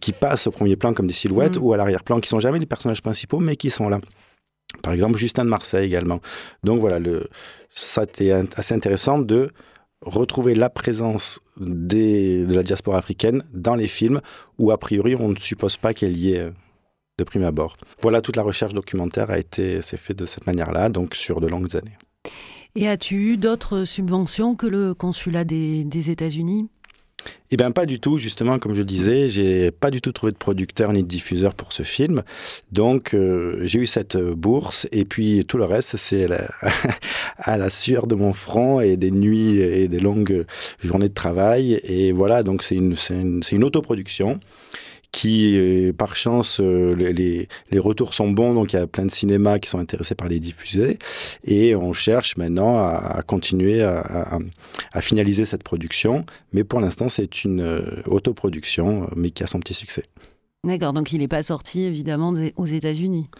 qui 0.00 0.12
passent 0.12 0.46
au 0.46 0.50
premier 0.50 0.76
plan 0.76 0.94
comme 0.94 1.06
des 1.06 1.14
silhouettes 1.14 1.56
mm. 1.56 1.62
ou 1.62 1.72
à 1.72 1.76
l'arrière-plan 1.76 2.20
qui 2.20 2.28
sont 2.28 2.40
jamais 2.40 2.58
les 2.58 2.66
personnages 2.66 3.02
principaux 3.02 3.40
mais 3.40 3.56
qui 3.56 3.70
sont 3.70 3.88
là. 3.88 4.00
Par 4.82 4.92
exemple 4.92 5.18
Justin 5.18 5.44
de 5.44 5.50
Marseille 5.50 5.86
également. 5.86 6.20
Donc 6.62 6.80
voilà, 6.80 7.00
le, 7.00 7.28
ça 7.70 8.04
était 8.04 8.32
assez 8.56 8.74
intéressant 8.74 9.18
de 9.18 9.50
retrouver 10.02 10.54
la 10.54 10.70
présence 10.70 11.40
des, 11.58 12.46
de 12.46 12.54
la 12.54 12.62
diaspora 12.62 12.98
africaine 12.98 13.42
dans 13.52 13.74
les 13.74 13.88
films 13.88 14.20
où 14.58 14.70
a 14.70 14.78
priori 14.78 15.16
on 15.16 15.28
ne 15.28 15.36
suppose 15.36 15.76
pas 15.76 15.92
qu'elle 15.92 16.16
y 16.16 16.34
est 16.34 16.50
de 17.20 17.24
prime 17.24 17.44
abord. 17.44 17.76
Voilà, 18.02 18.20
toute 18.20 18.36
la 18.36 18.42
recherche 18.42 18.74
documentaire 18.74 19.30
a 19.30 19.38
été 19.38 19.82
s'est 19.82 19.96
faite 19.96 20.18
de 20.18 20.26
cette 20.26 20.46
manière-là, 20.46 20.88
donc 20.88 21.14
sur 21.14 21.40
de 21.40 21.46
longues 21.46 21.76
années. 21.76 21.96
Et 22.76 22.88
as-tu 22.88 23.32
eu 23.32 23.36
d'autres 23.36 23.84
subventions 23.84 24.54
que 24.54 24.66
le 24.66 24.94
consulat 24.94 25.44
des, 25.44 26.10
États-Unis? 26.10 26.68
Eh 27.50 27.56
bien, 27.56 27.72
pas 27.72 27.84
du 27.84 28.00
tout. 28.00 28.16
Justement, 28.16 28.58
comme 28.58 28.74
je 28.74 28.82
disais, 28.82 29.28
j'ai 29.28 29.70
pas 29.72 29.90
du 29.90 30.00
tout 30.00 30.12
trouvé 30.12 30.32
de 30.32 30.38
producteur 30.38 30.92
ni 30.92 31.02
de 31.02 31.08
diffuseur 31.08 31.54
pour 31.54 31.72
ce 31.72 31.82
film. 31.82 32.22
Donc, 32.72 33.12
euh, 33.12 33.60
j'ai 33.64 33.80
eu 33.80 33.86
cette 33.86 34.16
bourse 34.16 34.86
et 34.92 35.04
puis 35.04 35.44
tout 35.44 35.58
le 35.58 35.64
reste, 35.64 35.96
c'est 35.96 36.26
à 37.38 37.58
la 37.58 37.70
sueur 37.70 38.06
de 38.06 38.14
mon 38.14 38.32
front 38.32 38.80
et 38.80 38.96
des 38.96 39.10
nuits 39.10 39.58
et 39.60 39.88
des 39.88 40.00
longues 40.00 40.46
journées 40.82 41.08
de 41.08 41.14
travail. 41.14 41.80
Et 41.84 42.12
voilà, 42.12 42.42
donc 42.42 42.62
c'est 42.62 42.76
une, 42.76 42.94
une, 43.10 43.42
une 43.50 43.64
autoproduction 43.64 44.40
qui, 45.12 45.56
euh, 45.58 45.92
par 45.92 46.16
chance, 46.16 46.60
euh, 46.60 46.94
les, 46.94 47.48
les, 47.70 47.78
retours 47.78 48.14
sont 48.14 48.30
bons, 48.30 48.54
donc 48.54 48.72
il 48.72 48.76
y 48.76 48.78
a 48.78 48.86
plein 48.86 49.04
de 49.04 49.10
cinémas 49.10 49.58
qui 49.58 49.68
sont 49.68 49.78
intéressés 49.78 50.14
par 50.14 50.28
les 50.28 50.40
diffuser, 50.40 50.98
et 51.44 51.74
on 51.74 51.92
cherche 51.92 52.36
maintenant 52.36 52.78
à, 52.78 53.20
continuer 53.26 53.82
à, 53.82 54.38
à, 54.92 55.00
finaliser 55.00 55.44
cette 55.44 55.62
production, 55.62 56.24
mais 56.52 56.64
pour 56.64 56.80
l'instant 56.80 57.08
c'est 57.08 57.44
une 57.44 57.60
euh, 57.60 58.02
autoproduction, 58.06 59.08
mais 59.16 59.30
qui 59.30 59.42
a 59.42 59.46
son 59.46 59.58
petit 59.58 59.74
succès. 59.74 60.04
D'accord, 60.62 60.92
donc 60.92 61.10
il 61.14 61.20
n'est 61.20 61.28
pas 61.28 61.42
sorti 61.42 61.84
évidemment 61.84 62.34
aux 62.56 62.66
États-Unis. 62.66 63.30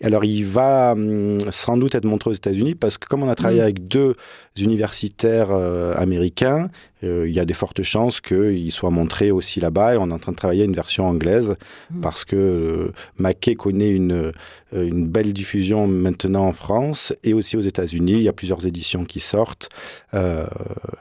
Alors 0.00 0.24
il 0.24 0.44
va 0.44 0.92
hum, 0.92 1.38
sans 1.50 1.76
doute 1.76 1.96
être 1.96 2.04
montré 2.04 2.30
aux 2.30 2.34
États-Unis 2.34 2.76
parce 2.76 2.98
que 2.98 3.08
comme 3.08 3.24
on 3.24 3.28
a 3.28 3.34
travaillé 3.34 3.60
avec 3.60 3.88
deux 3.88 4.14
universitaires 4.56 5.48
euh, 5.50 5.92
américains, 5.96 6.70
euh, 7.02 7.28
il 7.28 7.34
y 7.34 7.40
a 7.40 7.44
des 7.44 7.54
fortes 7.54 7.82
chances 7.82 8.20
qu'il 8.20 8.70
soit 8.70 8.90
montré 8.90 9.32
aussi 9.32 9.58
là-bas 9.58 9.94
et 9.94 9.96
on 9.96 10.08
est 10.10 10.12
en 10.12 10.20
train 10.20 10.30
de 10.30 10.36
travailler 10.36 10.64
une 10.64 10.74
version 10.74 11.08
anglaise 11.08 11.56
mm. 11.90 12.00
parce 12.00 12.24
que 12.24 12.36
euh, 12.36 12.92
Mackay 13.16 13.56
connaît 13.56 13.90
une, 13.90 14.32
une 14.72 15.08
belle 15.08 15.32
diffusion 15.32 15.88
maintenant 15.88 16.46
en 16.46 16.52
France 16.52 17.12
et 17.24 17.34
aussi 17.34 17.56
aux 17.56 17.60
États-Unis. 17.60 18.12
Il 18.12 18.22
y 18.22 18.28
a 18.28 18.32
plusieurs 18.32 18.68
éditions 18.68 19.04
qui 19.04 19.18
sortent, 19.18 19.68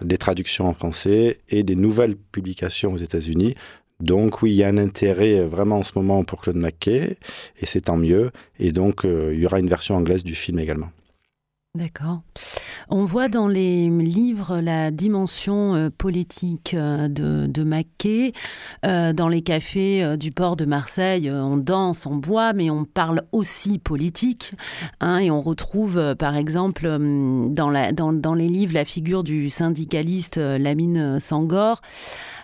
des 0.02 0.18
traductions 0.18 0.68
en 0.68 0.74
français 0.74 1.38
et 1.50 1.62
des 1.62 1.76
nouvelles 1.76 2.16
publications 2.16 2.94
aux 2.94 2.98
États-Unis. 2.98 3.54
Donc 4.00 4.42
oui, 4.42 4.52
il 4.52 4.56
y 4.56 4.64
a 4.64 4.68
un 4.68 4.78
intérêt 4.78 5.42
vraiment 5.42 5.80
en 5.80 5.84
ce 5.84 5.94
moment 5.96 6.24
pour 6.24 6.42
Claude 6.42 6.56
Mackay, 6.58 7.18
et 7.60 7.66
c'est 7.66 7.82
tant 7.82 7.98
mieux. 7.98 8.32
Et 8.60 8.72
donc 8.72 9.06
euh, 9.06 9.32
il 9.34 9.40
y 9.40 9.46
aura 9.46 9.60
une 9.60 9.70
version 9.70 9.96
anglaise 9.96 10.24
du 10.24 10.36
film 10.36 10.60
également. 10.60 10.90
D'accord. 11.78 12.22
On 12.90 13.06
voit 13.06 13.28
dans 13.28 13.48
les 13.48 13.90
livres 13.90 14.60
la 14.60 14.90
dimension 14.90 15.76
euh, 15.76 15.90
politique 15.96 16.76
de, 16.76 17.46
de 17.46 17.64
Mackay. 17.64 18.34
dans 18.84 19.30
les 19.30 19.42
cafés 19.42 20.18
du 20.18 20.32
port 20.32 20.56
de 20.56 20.66
Marseille, 20.66 21.30
on 21.32 21.58
danse, 21.58 22.06
on 22.06 22.16
boit, 22.16 22.54
mais 22.54 22.70
on 22.70 22.86
parle 22.86 23.24
aussi 23.32 23.78
politique. 23.78 24.54
Hein, 25.02 25.20
et 25.20 25.30
on 25.30 25.42
retrouve, 25.42 26.16
par 26.18 26.36
exemple, 26.36 26.88
dans, 26.88 27.70
les 27.70 28.48
livres, 28.48 28.74
la 28.74 28.86
figure 28.86 29.24
du 29.24 29.50
syndicaliste 29.50 30.38
Lamine 30.38 31.20
Sangor. 31.20 31.82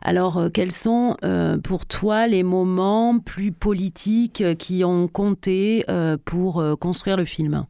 Alors, 0.03 0.37
euh, 0.37 0.49
quels 0.49 0.71
sont 0.71 1.15
euh, 1.23 1.57
pour 1.57 1.85
toi 1.85 2.27
les 2.27 2.43
moments 2.43 3.19
plus 3.19 3.53
politiques 3.53 4.41
euh, 4.41 4.53
qui 4.53 4.83
ont 4.83 5.07
compté 5.07 5.85
pour 6.25 6.63
construire 6.79 7.17
le 7.17 7.25
film? 7.25 7.65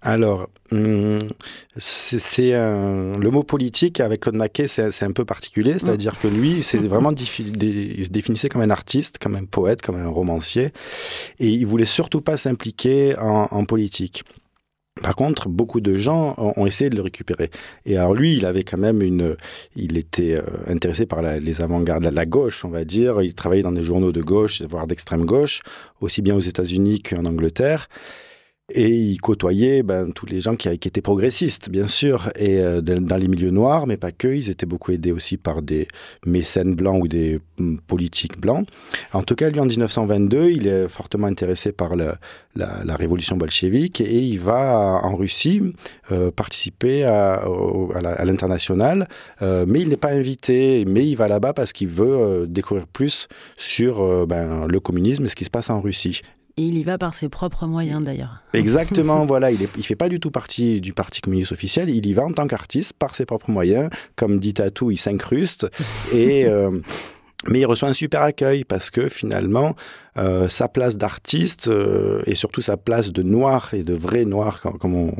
Alors, 0.00 0.48
hum, 0.70 1.18
c'est 1.76 2.52
le 2.52 3.28
mot 3.30 3.42
politique 3.42 3.98
avec 3.98 4.20
Claude 4.20 4.36
Maquet, 4.36 4.68
c'est 4.68 5.02
un 5.02 5.10
peu 5.10 5.24
particulier, 5.24 5.72
c'est-à-dire 5.72 6.18
que 6.18 6.28
lui, 6.28 6.62
c'est 6.62 6.78
vraiment 6.78 7.12
il 7.12 8.04
se 8.04 8.10
définissait 8.10 8.48
comme 8.48 8.60
un 8.60 8.70
artiste, 8.70 9.18
comme 9.18 9.34
un 9.34 9.44
poète, 9.44 9.82
comme 9.82 9.96
un 9.96 10.08
romancier, 10.08 10.72
et 11.40 11.48
il 11.48 11.66
voulait 11.66 11.84
surtout 11.84 12.20
pas 12.20 12.36
s'impliquer 12.36 13.16
en, 13.18 13.64
politique. 13.64 14.22
Par 15.02 15.16
contre, 15.16 15.48
beaucoup 15.48 15.80
de 15.80 15.94
gens 15.94 16.34
ont, 16.38 16.66
essayé 16.66 16.90
de 16.90 16.96
le 16.96 17.02
récupérer. 17.02 17.50
Et 17.84 17.96
alors 17.96 18.14
lui, 18.14 18.36
il 18.36 18.46
avait 18.46 18.64
quand 18.64 18.78
même 18.78 19.02
une, 19.02 19.36
il 19.76 19.96
était 19.96 20.38
euh, 20.38 20.42
intéressé 20.66 21.06
par 21.06 21.22
les 21.22 21.60
avant-gardes, 21.60 22.02
la, 22.02 22.10
la, 22.10 22.26
gauche, 22.26 22.64
on 22.64 22.68
va 22.68 22.84
dire. 22.84 23.22
Il 23.22 23.34
travaillait 23.34 23.62
dans 23.62 23.72
des 23.72 23.84
journaux 23.84 24.10
de 24.10 24.22
gauche, 24.22 24.62
voire 24.62 24.88
d'extrême 24.88 25.24
gauche, 25.24 25.60
aussi 26.00 26.20
bien 26.20 26.34
aux 26.34 26.40
États-Unis 26.40 27.00
qu'en 27.02 27.26
Angleterre. 27.26 27.88
Et 28.74 28.90
il 28.90 29.18
côtoyait 29.18 29.82
ben, 29.82 30.12
tous 30.12 30.26
les 30.26 30.42
gens 30.42 30.54
qui, 30.54 30.68
étaient 30.68 31.00
progressistes, 31.00 31.70
bien 31.70 31.86
sûr, 31.86 32.30
et 32.36 32.58
euh, 32.58 32.82
dans 32.82 33.16
les 33.16 33.26
milieux 33.26 33.50
noirs, 33.50 33.86
mais 33.86 33.96
pas 33.96 34.12
que. 34.12 34.28
Ils 34.28 34.50
étaient 34.50 34.66
beaucoup 34.66 34.92
aidés 34.92 35.10
aussi 35.10 35.38
par 35.38 35.62
des 35.62 35.88
mécènes 36.26 36.74
blancs 36.74 37.02
ou 37.02 37.08
des 37.08 37.40
hum, 37.58 37.80
politiques 37.86 38.38
blancs. 38.38 38.68
En 39.14 39.22
tout 39.22 39.36
cas, 39.36 39.48
lui, 39.48 39.58
en 39.58 39.64
1922, 39.64 40.50
il 40.50 40.66
est 40.66 40.86
fortement 40.86 41.28
intéressé 41.28 41.72
par 41.72 41.96
la, 41.96 42.18
révolution 42.94 43.38
bolchevique 43.38 44.02
et 44.02 44.18
il 44.18 44.40
va 44.40 45.00
en 45.02 45.16
Russie 45.16 45.62
euh, 46.12 46.30
participer 46.30 47.04
à, 47.04 47.44
l'international, 48.24 49.08
euh, 49.40 49.64
mais 49.66 49.80
il 49.80 49.88
n'est 49.88 49.96
pas 49.96 50.10
invité, 50.12 50.84
mais 50.86 51.06
il 51.06 51.14
va 51.14 51.26
là-bas 51.28 51.54
parce 51.54 51.72
qu'il 51.72 51.88
veut 51.88 52.46
découvrir 52.46 52.86
plus 52.86 53.28
sur 53.56 54.26
ben, 54.26 54.66
le 54.66 54.80
communisme 54.80 55.24
et 55.24 55.28
ce 55.28 55.36
qui 55.36 55.44
se 55.44 55.50
passe 55.50 55.70
en 55.70 55.80
Russie. 55.80 56.20
Et 56.58 56.62
il 56.62 56.76
y 56.76 56.82
va 56.82 56.98
par 56.98 57.14
ses 57.14 57.28
propres 57.28 57.66
moyens 57.66 58.02
d'ailleurs. 58.02 58.42
Exactement, 58.52 59.24
voilà, 59.26 59.52
il 59.52 59.60
ne 59.60 59.82
fait 59.82 59.94
pas 59.94 60.08
du 60.08 60.18
tout 60.18 60.32
partie 60.32 60.80
du 60.80 60.92
Parti 60.92 61.20
communiste 61.20 61.52
officiel, 61.52 61.88
il 61.88 62.04
y 62.04 62.12
va 62.12 62.24
en 62.24 62.32
tant 62.32 62.48
qu'artiste 62.48 62.94
par 62.94 63.14
ses 63.14 63.24
propres 63.24 63.50
moyens, 63.50 63.90
comme 64.16 64.40
dit 64.40 64.54
Tatou, 64.54 64.90
il 64.90 64.96
s'incruste, 64.96 65.68
et, 66.12 66.46
euh, 66.46 66.70
mais 67.46 67.60
il 67.60 67.66
reçoit 67.66 67.88
un 67.88 67.94
super 67.94 68.22
accueil 68.22 68.64
parce 68.64 68.90
que 68.90 69.08
finalement, 69.08 69.76
euh, 70.18 70.48
sa 70.48 70.66
place 70.66 70.96
d'artiste 70.96 71.68
euh, 71.68 72.22
et 72.26 72.34
surtout 72.34 72.60
sa 72.60 72.76
place 72.76 73.12
de 73.12 73.22
noir 73.22 73.72
et 73.72 73.84
de 73.84 73.94
vrai 73.94 74.24
noir, 74.24 74.60
comme, 74.80 75.12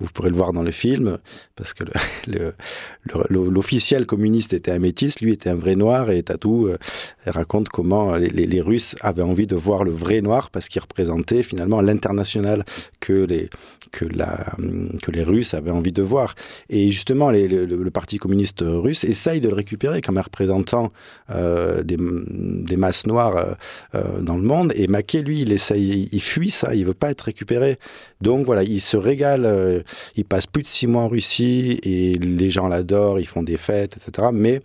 vous 0.00 0.08
pourrez 0.12 0.30
le 0.30 0.36
voir 0.36 0.52
dans 0.52 0.62
le 0.62 0.70
film, 0.70 1.18
parce 1.56 1.74
que 1.74 1.84
l'officiel 3.28 4.06
communiste 4.06 4.52
était 4.52 4.70
un 4.70 4.78
métis, 4.78 5.20
lui 5.20 5.32
était 5.32 5.50
un 5.50 5.56
vrai 5.56 5.74
noir, 5.74 6.10
et 6.10 6.22
Tatou 6.22 6.68
euh, 6.68 6.78
raconte 7.26 7.70
comment 7.70 8.14
les, 8.14 8.60
Russes 8.60 8.94
avaient 9.00 9.22
envie 9.22 9.46
de 9.46 9.56
voir 9.56 9.84
le 9.84 9.90
vrai 9.90 10.20
noir 10.20 10.50
parce 10.50 10.68
qu'il 10.68 10.80
représentait 10.80 11.42
finalement 11.42 11.80
l'international 11.80 12.64
que 13.00 13.12
les, 13.12 13.50
que, 13.92 14.04
la, 14.04 14.54
que 15.02 15.10
les 15.10 15.22
Russes 15.22 15.54
avaient 15.54 15.70
envie 15.70 15.92
de 15.92 16.02
voir. 16.02 16.34
Et 16.70 16.90
justement, 16.90 17.30
le, 17.30 17.90
Parti 17.90 18.18
communiste 18.18 18.62
russe 18.62 19.04
essaye 19.04 19.40
de 19.40 19.48
le 19.48 19.54
récupérer 19.54 20.02
comme 20.02 20.18
un 20.18 20.22
représentant 20.22 20.92
des, 21.28 21.96
masses 22.76 23.06
noires 23.06 23.56
euh, 23.94 24.20
le 24.36 24.44
monde. 24.44 24.72
Et 24.76 24.86
Mackay, 24.86 25.22
lui, 25.22 25.42
il 25.42 25.52
essaye, 25.52 26.08
il 26.12 26.22
fuit 26.22 26.50
ça, 26.50 26.74
il 26.74 26.84
veut 26.84 26.94
pas 26.94 27.10
être 27.10 27.22
récupéré. 27.22 27.78
Donc 28.20 28.44
voilà, 28.44 28.62
il 28.62 28.80
se 28.80 28.96
régale. 28.96 29.44
Euh, 29.44 29.82
il 30.16 30.24
passe 30.24 30.46
plus 30.46 30.62
de 30.62 30.68
six 30.68 30.86
mois 30.86 31.02
en 31.02 31.08
Russie 31.08 31.80
et 31.82 32.14
les 32.14 32.50
gens 32.50 32.68
l'adorent, 32.68 33.20
ils 33.20 33.26
font 33.26 33.42
des 33.42 33.56
fêtes, 33.56 33.96
etc. 33.96 34.28
Mais 34.32 34.60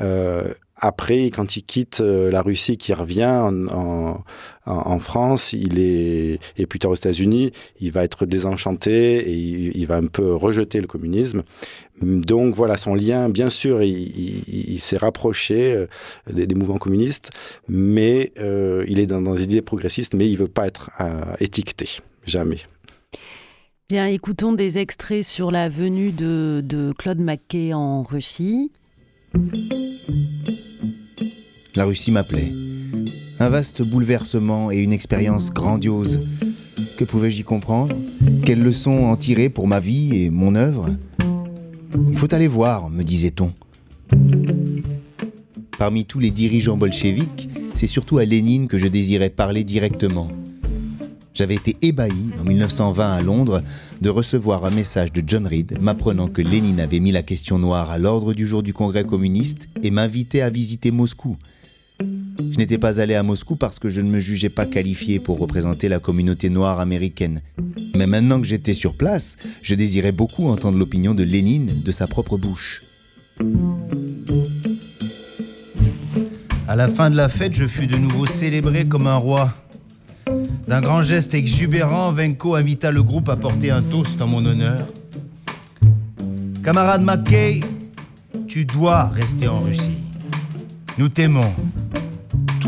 euh, 0.00 0.52
après, 0.80 1.26
quand 1.26 1.56
il 1.56 1.62
quitte 1.64 2.00
euh, 2.00 2.30
la 2.30 2.42
Russie, 2.42 2.76
qui 2.76 2.92
revient 2.94 3.50
en, 3.70 4.98
France, 5.00 5.52
il 5.52 5.78
est 5.78 6.38
et 6.56 6.66
plus 6.66 6.78
tard 6.78 6.90
aux 6.90 6.94
États-Unis, 6.94 7.52
il 7.80 7.92
va 7.92 8.04
être 8.04 8.26
désenchanté 8.26 9.18
et 9.18 9.32
il, 9.32 9.86
va 9.86 9.96
un 9.96 10.06
peu 10.06 10.34
rejeter 10.34 10.80
le 10.80 10.86
communisme. 10.86 11.42
Donc 12.02 12.54
voilà, 12.54 12.76
son 12.76 12.94
lien, 12.94 13.28
bien 13.28 13.48
sûr, 13.48 13.82
il, 13.82 14.78
s'est 14.78 14.96
rapproché 14.96 15.72
euh, 15.72 15.86
des, 16.30 16.54
mouvements 16.54 16.78
communistes, 16.78 17.30
mais 17.68 18.32
euh, 18.38 18.84
il 18.88 18.98
est 18.98 19.06
dans, 19.06 19.20
des 19.22 19.44
idées 19.44 19.62
progressistes, 19.62 20.14
mais 20.14 20.28
il 20.28 20.36
veut 20.36 20.48
pas 20.48 20.66
être 20.66 20.90
étiqueté, 21.40 22.00
jamais. 22.24 22.58
Bien, 23.88 24.06
écoutons 24.06 24.52
des 24.52 24.78
extraits 24.78 25.24
sur 25.24 25.50
la 25.50 25.68
venue 25.68 26.12
de, 26.12 26.60
de 26.62 26.92
Claude 26.92 27.20
Mackay 27.20 27.72
en 27.72 28.02
Russie. 28.02 28.70
La 31.78 31.84
Russie 31.84 32.10
m'appelait. 32.10 32.52
Un 33.38 33.50
vaste 33.50 33.82
bouleversement 33.82 34.72
et 34.72 34.82
une 34.82 34.92
expérience 34.92 35.52
grandiose. 35.52 36.18
Que 36.96 37.04
pouvais-je 37.04 37.42
y 37.42 37.44
comprendre? 37.44 37.94
Quelles 38.44 38.60
leçons 38.60 39.04
en 39.04 39.14
tirer 39.14 39.48
pour 39.48 39.68
ma 39.68 39.78
vie 39.78 40.24
et 40.24 40.28
mon 40.28 40.56
œuvre? 40.56 40.88
Il 42.08 42.16
faut 42.16 42.34
aller 42.34 42.48
voir, 42.48 42.90
me 42.90 43.04
disait-on. 43.04 43.52
Parmi 45.78 46.04
tous 46.04 46.18
les 46.18 46.32
dirigeants 46.32 46.76
bolcheviques, 46.76 47.48
c'est 47.74 47.86
surtout 47.86 48.18
à 48.18 48.24
Lénine 48.24 48.66
que 48.66 48.76
je 48.76 48.88
désirais 48.88 49.30
parler 49.30 49.62
directement. 49.62 50.26
J'avais 51.32 51.54
été 51.54 51.76
ébahi 51.82 52.32
en 52.40 52.44
1920 52.44 53.12
à 53.12 53.20
Londres 53.20 53.62
de 54.00 54.10
recevoir 54.10 54.66
un 54.66 54.70
message 54.70 55.12
de 55.12 55.22
John 55.24 55.46
Reed 55.46 55.78
m'apprenant 55.80 56.26
que 56.26 56.42
Lénine 56.42 56.80
avait 56.80 56.98
mis 56.98 57.12
la 57.12 57.22
question 57.22 57.56
noire 57.56 57.92
à 57.92 57.98
l'ordre 57.98 58.34
du 58.34 58.48
jour 58.48 58.64
du 58.64 58.74
Congrès 58.74 59.04
communiste 59.04 59.68
et 59.80 59.92
m'invitait 59.92 60.40
à 60.40 60.50
visiter 60.50 60.90
Moscou. 60.90 61.36
Je 62.00 62.58
n'étais 62.58 62.78
pas 62.78 63.00
allé 63.00 63.14
à 63.14 63.22
Moscou 63.22 63.56
parce 63.56 63.78
que 63.78 63.88
je 63.88 64.00
ne 64.00 64.10
me 64.10 64.20
jugeais 64.20 64.48
pas 64.48 64.66
qualifié 64.66 65.18
pour 65.18 65.38
représenter 65.38 65.88
la 65.88 65.98
communauté 65.98 66.50
noire 66.50 66.80
américaine. 66.80 67.40
Mais 67.96 68.06
maintenant 68.06 68.40
que 68.40 68.46
j'étais 68.46 68.74
sur 68.74 68.96
place, 68.96 69.36
je 69.62 69.74
désirais 69.74 70.12
beaucoup 70.12 70.46
entendre 70.46 70.78
l'opinion 70.78 71.14
de 71.14 71.22
Lénine 71.22 71.82
de 71.84 71.90
sa 71.90 72.06
propre 72.06 72.36
bouche. 72.36 72.82
À 76.68 76.76
la 76.76 76.86
fin 76.88 77.10
de 77.10 77.16
la 77.16 77.28
fête, 77.28 77.54
je 77.54 77.66
fus 77.66 77.86
de 77.86 77.96
nouveau 77.96 78.26
célébré 78.26 78.86
comme 78.86 79.06
un 79.06 79.16
roi. 79.16 79.54
D'un 80.66 80.80
grand 80.80 81.00
geste 81.00 81.32
exubérant, 81.32 82.12
Venko 82.12 82.54
invita 82.54 82.90
le 82.90 83.02
groupe 83.02 83.28
à 83.28 83.36
porter 83.36 83.70
un 83.70 83.82
toast 83.82 84.20
en 84.20 84.26
mon 84.26 84.44
honneur. 84.44 84.86
Camarade 86.62 87.02
McKay, 87.02 87.60
tu 88.46 88.66
dois 88.66 89.04
rester 89.04 89.48
en 89.48 89.60
Russie. 89.60 90.02
Nous 90.98 91.08
t'aimons. 91.08 91.54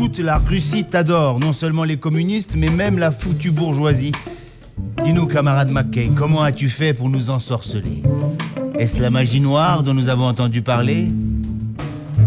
Toute 0.01 0.17
la 0.17 0.37
Russie 0.37 0.83
t'adore, 0.83 1.39
non 1.39 1.53
seulement 1.53 1.83
les 1.83 1.97
communistes, 1.97 2.55
mais 2.57 2.71
même 2.71 2.97
la 2.97 3.11
foutue 3.11 3.51
bourgeoisie. 3.51 4.11
Dis-nous, 5.03 5.27
camarade 5.27 5.69
McKay, 5.69 6.09
comment 6.17 6.41
as-tu 6.41 6.69
fait 6.69 6.95
pour 6.95 7.07
nous 7.07 7.29
ensorceler? 7.29 8.01
Est-ce 8.79 8.99
la 8.99 9.11
magie 9.11 9.39
noire 9.39 9.83
dont 9.83 9.93
nous 9.93 10.09
avons 10.09 10.25
entendu 10.25 10.63
parler? 10.63 11.07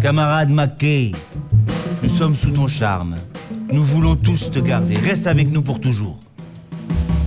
Camarade 0.01 0.51
McKay, 0.51 1.11
nous 2.05 2.11
sommes 2.11 2.37
sous 2.37 2.53
ton 2.53 2.69
charme. 2.69 3.17
Nous 3.73 3.83
voulons 3.83 4.15
tous 4.15 4.53
te 4.53 4.61
garder. 4.61 4.95
Reste 4.95 5.27
avec 5.27 5.51
nous 5.51 5.63
pour 5.63 5.81
toujours. 5.81 6.21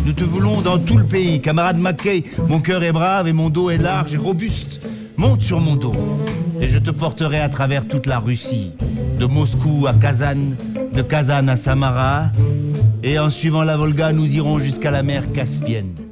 Nous 0.06 0.14
te 0.14 0.24
voulons 0.24 0.62
dans 0.62 0.80
tout 0.80 0.98
le 0.98 1.04
pays, 1.04 1.42
camarade 1.42 1.78
McKay. 1.78 2.24
Mon 2.48 2.62
cœur 2.62 2.86
est 2.86 2.94
brave 2.94 3.28
et 3.28 3.34
mon 3.34 3.50
dos 3.50 3.70
est 3.70 3.80
large 3.80 4.14
et 4.14 4.18
robuste. 4.18 4.80
Monte 5.18 5.42
sur 5.42 5.60
mon 5.60 5.76
dos 5.76 5.92
et 6.62 6.70
je 6.70 6.78
te 6.78 6.92
porterai 6.92 7.40
à 7.40 7.50
travers 7.50 7.86
toute 7.86 8.06
la 8.06 8.20
Russie, 8.20 8.72
de 9.20 9.26
Moscou 9.26 9.88
à 9.88 9.94
Kazan, 9.94 10.56
de 10.94 11.02
Kazan 11.02 11.48
à 11.48 11.56
Samara, 11.56 12.32
et 13.04 13.18
en 13.20 13.30
suivant 13.30 13.64
la 13.64 13.78
Volga, 13.78 14.14
nous 14.14 14.34
irons 14.34 14.60
jusqu'à 14.60 14.92
la 14.92 15.04
mer 15.04 15.32
Caspienne. 15.34 16.07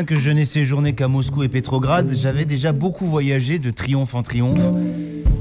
Bien 0.00 0.06
que 0.06 0.16
je 0.16 0.30
n'ai 0.30 0.46
séjourné 0.46 0.94
qu'à 0.94 1.08
Moscou 1.08 1.42
et 1.42 1.50
Pétrograd, 1.50 2.10
j'avais 2.14 2.46
déjà 2.46 2.72
beaucoup 2.72 3.04
voyagé 3.04 3.58
de 3.58 3.70
triomphe 3.70 4.14
en 4.14 4.22
triomphe. 4.22 4.72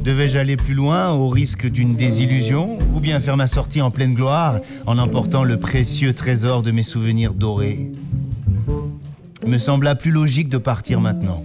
Devais-je 0.04 0.38
aller 0.38 0.58
plus 0.58 0.74
loin 0.74 1.12
au 1.12 1.30
risque 1.30 1.66
d'une 1.66 1.96
désillusion 1.96 2.78
ou 2.94 3.00
bien 3.00 3.22
faire 3.22 3.38
ma 3.38 3.48
sortie 3.48 3.82
en 3.82 3.90
pleine 3.90 4.14
gloire 4.14 4.60
en 4.86 4.98
emportant 4.98 5.46
le 5.46 5.56
précieux 5.56 6.14
trésor 6.14 6.62
de 6.62 6.72
mes 6.72 6.84
souvenirs 6.84 7.34
dorés? 7.36 7.90
Il 9.44 9.48
me 9.48 9.58
sembla 9.58 9.96
plus 9.96 10.12
logique 10.12 10.50
de 10.50 10.58
partir 10.58 11.00
maintenant. 11.00 11.42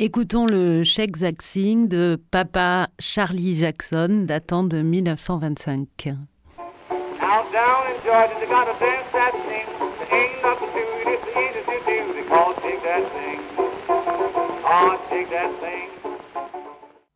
Écoutons 0.00 0.46
le 0.46 0.82
Cheikh 0.82 1.18
Zaxing 1.18 1.86
de 1.86 2.20
Papa 2.32 2.88
Charlie 2.98 3.54
Jackson 3.54 4.24
datant 4.26 4.64
de 4.64 4.82
1925. 4.82 6.16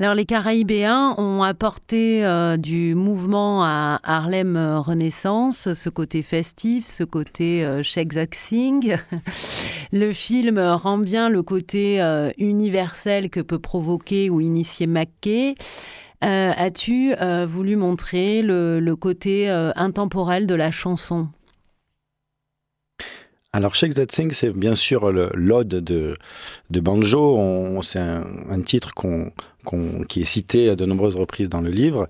Alors 0.00 0.14
les 0.14 0.24
Caraïbéens 0.24 1.14
ont 1.18 1.42
apporté 1.42 2.24
euh, 2.24 2.56
du 2.56 2.94
mouvement 2.94 3.62
à 3.62 4.00
Harlem 4.04 4.56
Renaissance, 4.78 5.74
ce 5.74 5.88
côté 5.90 6.22
festif, 6.22 6.86
ce 6.86 7.04
côté 7.04 7.62
euh, 7.66 7.82
Singh. 7.82 8.98
Le 9.92 10.12
film 10.12 10.58
rend 10.58 10.96
bien 10.96 11.28
le 11.28 11.42
côté 11.42 12.00
euh, 12.00 12.30
universel 12.38 13.28
que 13.28 13.40
peut 13.40 13.58
provoquer 13.58 14.30
ou 14.30 14.40
initier 14.40 14.86
McKay. 14.86 15.56
Euh, 16.24 16.52
as-tu 16.56 17.14
voulu 17.46 17.76
montrer 17.76 18.42
le 18.42 18.94
côté 18.94 19.48
intemporel 19.48 20.46
de 20.46 20.54
la 20.54 20.70
chanson? 20.70 21.28
Alors, 23.56 23.74
Shake 23.74 23.94
That 23.94 24.08
Thing, 24.08 24.32
c'est 24.32 24.50
bien 24.50 24.74
sûr 24.74 25.10
l'ode 25.10 25.68
de, 25.68 26.14
de 26.68 26.80
Banjo. 26.80 27.80
C'est 27.80 27.98
un, 27.98 28.60
titre 28.60 28.92
qui 30.10 30.20
est 30.20 30.26
cité 30.26 30.68
à 30.68 30.76
de 30.76 30.84
nombreuses 30.84 31.16
reprises 31.16 31.48
dans 31.48 31.62
le 31.62 31.70
livre. 31.70 32.06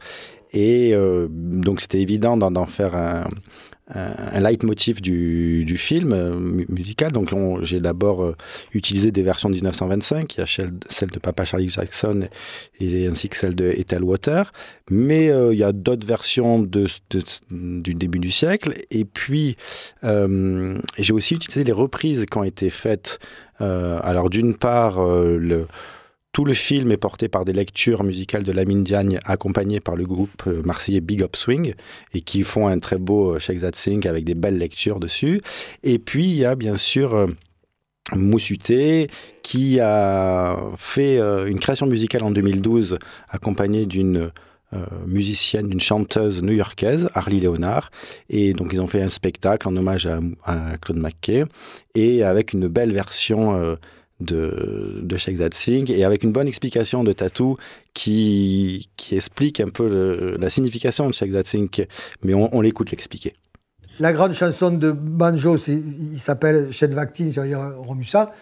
Et 0.52 0.92
euh, 0.92 1.28
donc, 1.30 1.80
c'était 1.80 2.00
évident 2.00 2.36
d'en 2.36 2.66
faire 2.66 2.96
un, 2.96 3.28
un 3.94 4.40
leitmotiv 4.40 5.00
du, 5.00 5.64
du 5.64 5.78
film 5.78 6.12
euh, 6.12 6.34
musical. 6.68 7.12
Donc 7.12 7.32
j'ai 7.62 7.80
d'abord 7.80 8.24
euh, 8.24 8.36
utilisé 8.72 9.12
des 9.12 9.22
versions 9.22 9.48
de 9.48 9.54
1925, 9.54 10.34
il 10.34 10.38
y 10.38 10.42
a 10.42 10.46
celle, 10.46 11.10
de 11.10 11.18
Papa 11.20 11.44
Charlie 11.44 11.68
Jackson 11.68 12.28
et, 12.80 13.06
ainsi 13.06 13.28
que 13.28 13.36
celle 13.36 13.54
de 13.54 13.66
Ethel 13.66 14.02
Water, 14.02 14.52
mais 14.90 15.30
euh, 15.30 15.52
il 15.52 15.58
y 15.58 15.64
a 15.64 15.72
d'autres 15.72 16.06
versions 16.06 16.60
de, 16.60 16.86
du 17.50 17.94
début 17.94 18.18
du 18.18 18.32
siècle. 18.32 18.74
Et 18.90 19.04
puis 19.04 19.56
j'ai 20.02 21.12
aussi 21.12 21.34
utilisé 21.34 21.62
les 21.62 21.72
reprises 21.72 22.26
qui 22.26 22.38
ont 22.38 22.44
été 22.44 22.70
faites. 22.70 23.20
alors 23.60 24.30
d'une 24.30 24.56
part 24.56 25.04
le 25.06 25.66
tout 26.36 26.44
le 26.44 26.52
film 26.52 26.92
est 26.92 26.98
porté 26.98 27.28
par 27.28 27.46
des 27.46 27.54
lectures 27.54 28.04
musicales 28.04 28.42
de 28.42 28.52
Lamine 28.52 28.84
Diagne 28.84 29.18
accompagnées 29.24 29.80
par 29.80 29.96
le 29.96 30.04
groupe 30.04 30.42
euh, 30.46 30.60
marseillais 30.66 31.00
Big 31.00 31.22
Up 31.22 31.34
Swing 31.34 31.72
et 32.12 32.20
qui 32.20 32.42
font 32.42 32.68
un 32.68 32.78
très 32.78 32.98
beau 32.98 33.38
Shake 33.38 33.60
That 33.60 33.70
Sing 33.72 34.06
avec 34.06 34.24
des 34.24 34.34
belles 34.34 34.58
lectures 34.58 35.00
dessus. 35.00 35.40
Et 35.82 35.98
puis 35.98 36.26
il 36.26 36.36
y 36.36 36.44
a 36.44 36.54
bien 36.54 36.76
sûr 36.76 37.14
euh, 37.14 37.26
Moussuté 38.14 39.08
qui 39.42 39.80
a 39.80 40.58
fait 40.76 41.18
euh, 41.18 41.46
une 41.46 41.58
création 41.58 41.86
musicale 41.86 42.22
en 42.22 42.30
2012 42.30 42.98
accompagnée 43.30 43.86
d'une 43.86 44.30
musicienne, 45.06 45.70
d'une 45.70 45.80
chanteuse 45.80 46.42
new-yorkaise, 46.42 47.08
Harley 47.14 47.40
Leonard. 47.40 47.90
Et 48.28 48.52
donc, 48.52 48.74
ils 48.74 48.80
ont 48.80 48.88
fait 48.88 49.00
un 49.00 49.08
spectacle 49.08 49.66
en 49.66 49.74
hommage 49.74 50.06
à, 50.06 50.76
Claude 50.82 50.98
McKay 50.98 51.44
et 51.94 52.24
avec 52.24 52.52
une 52.52 52.66
belle 52.68 52.92
version 52.92 53.78
de, 54.20 55.00
de 55.02 55.16
Sheikh 55.16 55.38
Singh 55.52 55.90
et 55.90 56.04
avec 56.04 56.22
une 56.24 56.32
bonne 56.32 56.48
explication 56.48 57.04
de 57.04 57.12
Tatou 57.12 57.56
qui, 57.94 58.88
qui 58.96 59.16
explique 59.16 59.60
un 59.60 59.68
peu 59.68 60.36
la 60.38 60.50
signification 60.50 61.06
de 61.06 61.12
Sheikh 61.12 61.32
Singh, 61.46 61.86
mais 62.22 62.34
on, 62.34 62.60
l'écoute 62.60 62.90
l'expliquer. 62.90 63.34
La 64.00 64.12
grande 64.12 64.32
chanson 64.32 64.70
de 64.70 64.90
Banjo, 64.92 65.56
il 65.56 66.18
s'appelle 66.18 66.70
Shed 66.70 66.92
Vakti, 66.92 67.32
c'est-à-dire 67.32 67.72
Romusa, 67.78 68.32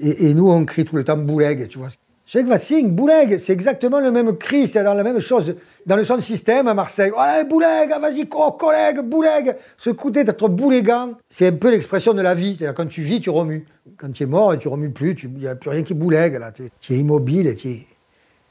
et, 0.00 0.28
et, 0.28 0.34
nous 0.34 0.50
on 0.50 0.64
crie 0.64 0.84
tout 0.84 0.96
le 0.96 1.04
temps 1.04 1.16
Bouleg, 1.16 1.68
tu 1.68 1.78
vois. 1.78 1.88
Sheikh 2.26 2.46
Vatsing, 2.46 2.90
Bouleg, 2.90 3.36
c'est 3.38 3.52
exactement 3.52 4.00
le 4.00 4.10
même 4.10 4.38
cri, 4.38 4.66
c'est 4.66 4.82
dans 4.82 4.94
la 4.94 5.02
même 5.02 5.20
chose. 5.20 5.56
Dans 5.84 5.96
le 5.96 6.04
son 6.04 6.18
système 6.22 6.66
à 6.68 6.74
Marseille, 6.74 7.12
allez 7.18 7.46
Bouleg, 7.46 7.90
vas-y, 8.00 8.26
collègue, 8.26 9.00
Bouleg. 9.02 9.54
Ce 9.76 9.90
côté 9.90 10.24
d'être 10.24 10.48
boulégant, 10.48 11.12
c'est 11.28 11.48
un 11.48 11.52
peu 11.52 11.70
l'expression 11.70 12.14
de 12.14 12.22
la 12.22 12.34
vie. 12.34 12.56
C'est-à-dire 12.56 12.74
quand 12.74 12.86
tu 12.86 13.02
vis, 13.02 13.20
tu 13.20 13.28
remues. 13.28 13.66
Quand 13.98 14.10
tu 14.10 14.22
es 14.22 14.26
mort, 14.26 14.56
tu 14.58 14.68
remues 14.68 14.90
plus, 14.90 15.14
il 15.22 15.34
n'y 15.34 15.46
a 15.46 15.54
plus 15.54 15.68
rien 15.68 15.82
qui 15.82 15.92
bouleg. 15.92 16.38
Là. 16.38 16.50
Tu 16.50 16.94
es 16.94 16.96
immobile, 16.96 17.54
tu 17.56 17.68
es, 17.68 17.86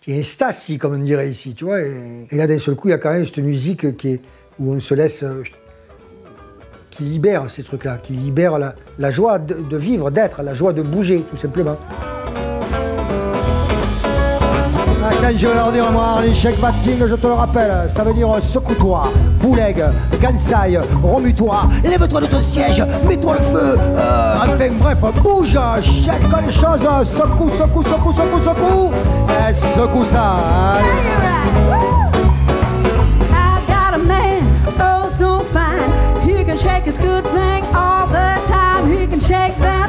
tu 0.01 0.11
es 0.11 0.77
comme 0.77 0.93
on 0.93 0.99
dirait 0.99 1.29
ici. 1.29 1.55
Tu 1.55 1.65
vois, 1.65 1.81
et, 1.81 2.27
là, 2.31 2.45
d'un 2.45 2.59
seul 2.59 2.75
coup, 2.75 2.89
il 2.89 2.91
y 2.91 2.95
a 2.95 2.99
quand 2.99 3.11
même 3.11 3.25
cette 3.25 3.39
musique 3.39 3.97
qui 3.97 4.21
où 4.59 4.71
on 4.71 4.79
se 4.79 4.93
laisse. 4.93 5.23
Euh, 5.23 5.41
qui 6.91 7.01
libère 7.01 7.49
ces 7.49 7.63
trucs-là, 7.63 7.97
qui 7.97 8.13
libère 8.13 8.59
la, 8.59 9.09
joie 9.09 9.39
de, 9.39 9.55
de 9.55 9.77
vivre, 9.77 10.11
d'être, 10.11 10.43
la 10.43 10.53
joie 10.53 10.73
de 10.73 10.83
bouger, 10.83 11.23
tout 11.27 11.37
simplement. 11.37 11.75
Quand 15.23 15.37
je 15.37 15.47
leur 15.47 15.71
dire 15.71 15.89
moi, 15.89 16.17
l'échec 16.21 16.59
batting, 16.59 17.07
je 17.07 17.15
te 17.15 17.27
le 17.27 17.31
rappelle, 17.31 17.85
ça 17.87 18.03
veut 18.03 18.13
dire 18.13 18.27
secoue-toi, 18.41 19.03
bouleg, 19.41 19.81
gansai, 20.21 20.77
remue-toi, 21.01 21.61
lève-toi 21.81 22.19
de 22.19 22.25
ton 22.25 22.43
siège, 22.43 22.83
mets-toi 23.07 23.35
le 23.35 23.45
feu, 23.45 23.77
euh, 23.79 24.35
enfin 24.37 24.69
bref, 24.77 24.97
bouge, 25.21 25.57
check 25.81 26.21
les 26.45 26.51
choses, 26.51 26.81
secoue, 27.05 27.47
secoue, 27.47 27.83
secoue, 27.83 28.11
secoue, 28.11 28.43
secoue, 28.43 28.91
et 29.49 29.53
secoue 29.53 30.03
ça. 30.03 30.35
Shake 36.55 36.83
his 36.83 36.97
good 36.99 37.25
thing 37.25 37.63
all 37.73 38.05
the 38.07 38.41
time. 38.45 38.89
He 38.89 39.07
can 39.07 39.19
shake 39.19 39.57
that 39.57 39.82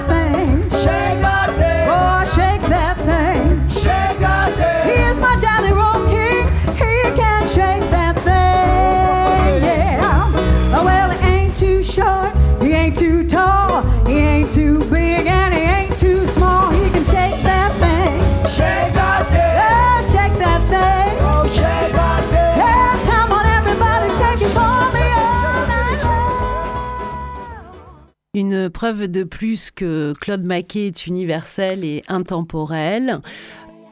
Une 28.55 28.71
preuve 28.71 29.09
de 29.09 29.25
plus 29.25 29.73
que 29.73 30.13
Claude 30.21 30.45
Maquet 30.45 30.87
est 30.87 31.09
universel 31.09 31.85
et 31.85 32.05
intemporel. 32.07 33.19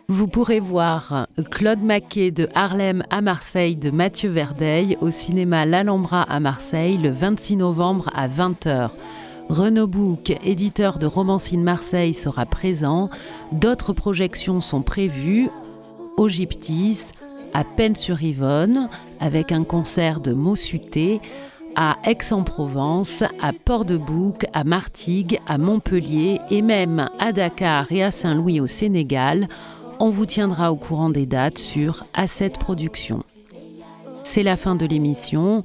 Vous 0.07 0.29
pourrez 0.29 0.61
voir 0.61 1.27
Claude 1.51 1.83
Maquet 1.83 2.31
de 2.31 2.49
Harlem 2.55 3.03
à 3.11 3.23
Marseille 3.23 3.75
de 3.75 3.91
Mathieu 3.91 4.31
Verdeil 4.31 4.97
au 5.01 5.11
cinéma 5.11 5.65
L'Alhambra 5.65 6.23
à 6.23 6.39
Marseille 6.39 6.97
le 6.97 7.11
26 7.11 7.57
novembre 7.57 8.09
à 8.15 8.29
20h. 8.29 8.91
Renaud 9.49 9.89
Bouc, 9.89 10.33
éditeur 10.45 11.01
de 11.01 11.07
Romancine 11.07 11.65
Marseille, 11.65 12.15
sera 12.15 12.47
présent. 12.47 13.11
D'autres 13.51 13.93
projections 13.93 14.61
sont 14.61 14.83
prévues 14.83 15.49
au 16.17 16.29
à 17.53 17.65
Pennes-sur-Yvonne, 17.65 18.89
avec 19.19 19.51
un 19.51 19.65
concert 19.65 20.21
de 20.21 20.33
Mossuté, 20.33 21.21
à 21.77 21.97
Aix-en-Provence, 22.05 23.23
à 23.41 23.53
Port-de-Bouc, 23.53 24.47
à 24.53 24.65
Martigues, 24.65 25.39
à 25.47 25.59
Montpellier 25.59 26.41
et 26.51 26.63
même 26.63 27.09
à 27.19 27.33
Dakar 27.33 27.91
et 27.91 28.03
à 28.03 28.11
Saint-Louis 28.11 28.61
au 28.61 28.67
Sénégal. 28.67 29.49
On 30.01 30.11
vous 30.11 30.27
tiendra 30.27 30.73
au 30.73 30.77
courant 30.77 31.11
des 31.11 31.27
dates 31.27 31.59
sur 31.59 32.05
A7 32.17 32.59
Productions. 32.59 33.23
C'est 34.25 34.43
la 34.43 34.57
fin 34.57 34.75
de 34.75 34.87
l'émission. 34.87 35.65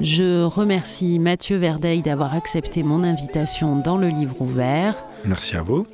Je 0.00 0.44
remercie 0.44 1.18
Mathieu 1.18 1.56
Verdeil 1.56 2.02
d'avoir 2.02 2.34
accepté 2.34 2.82
mon 2.82 3.04
invitation 3.04 3.76
dans 3.76 3.96
le 3.96 4.08
livre 4.08 4.40
ouvert. 4.40 5.04
Merci 5.24 5.56
à 5.56 5.62
vous. 5.62 5.86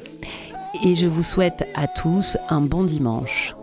Et 0.85 0.95
je 0.95 1.07
vous 1.07 1.23
souhaite 1.23 1.67
à 1.75 1.87
tous 1.87 2.37
un 2.49 2.61
bon 2.61 2.85
dimanche. 2.85 3.55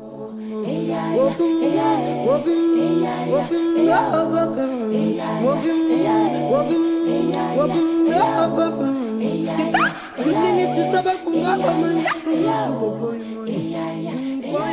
Boy, 14.47 14.63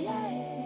I 0.00 0.57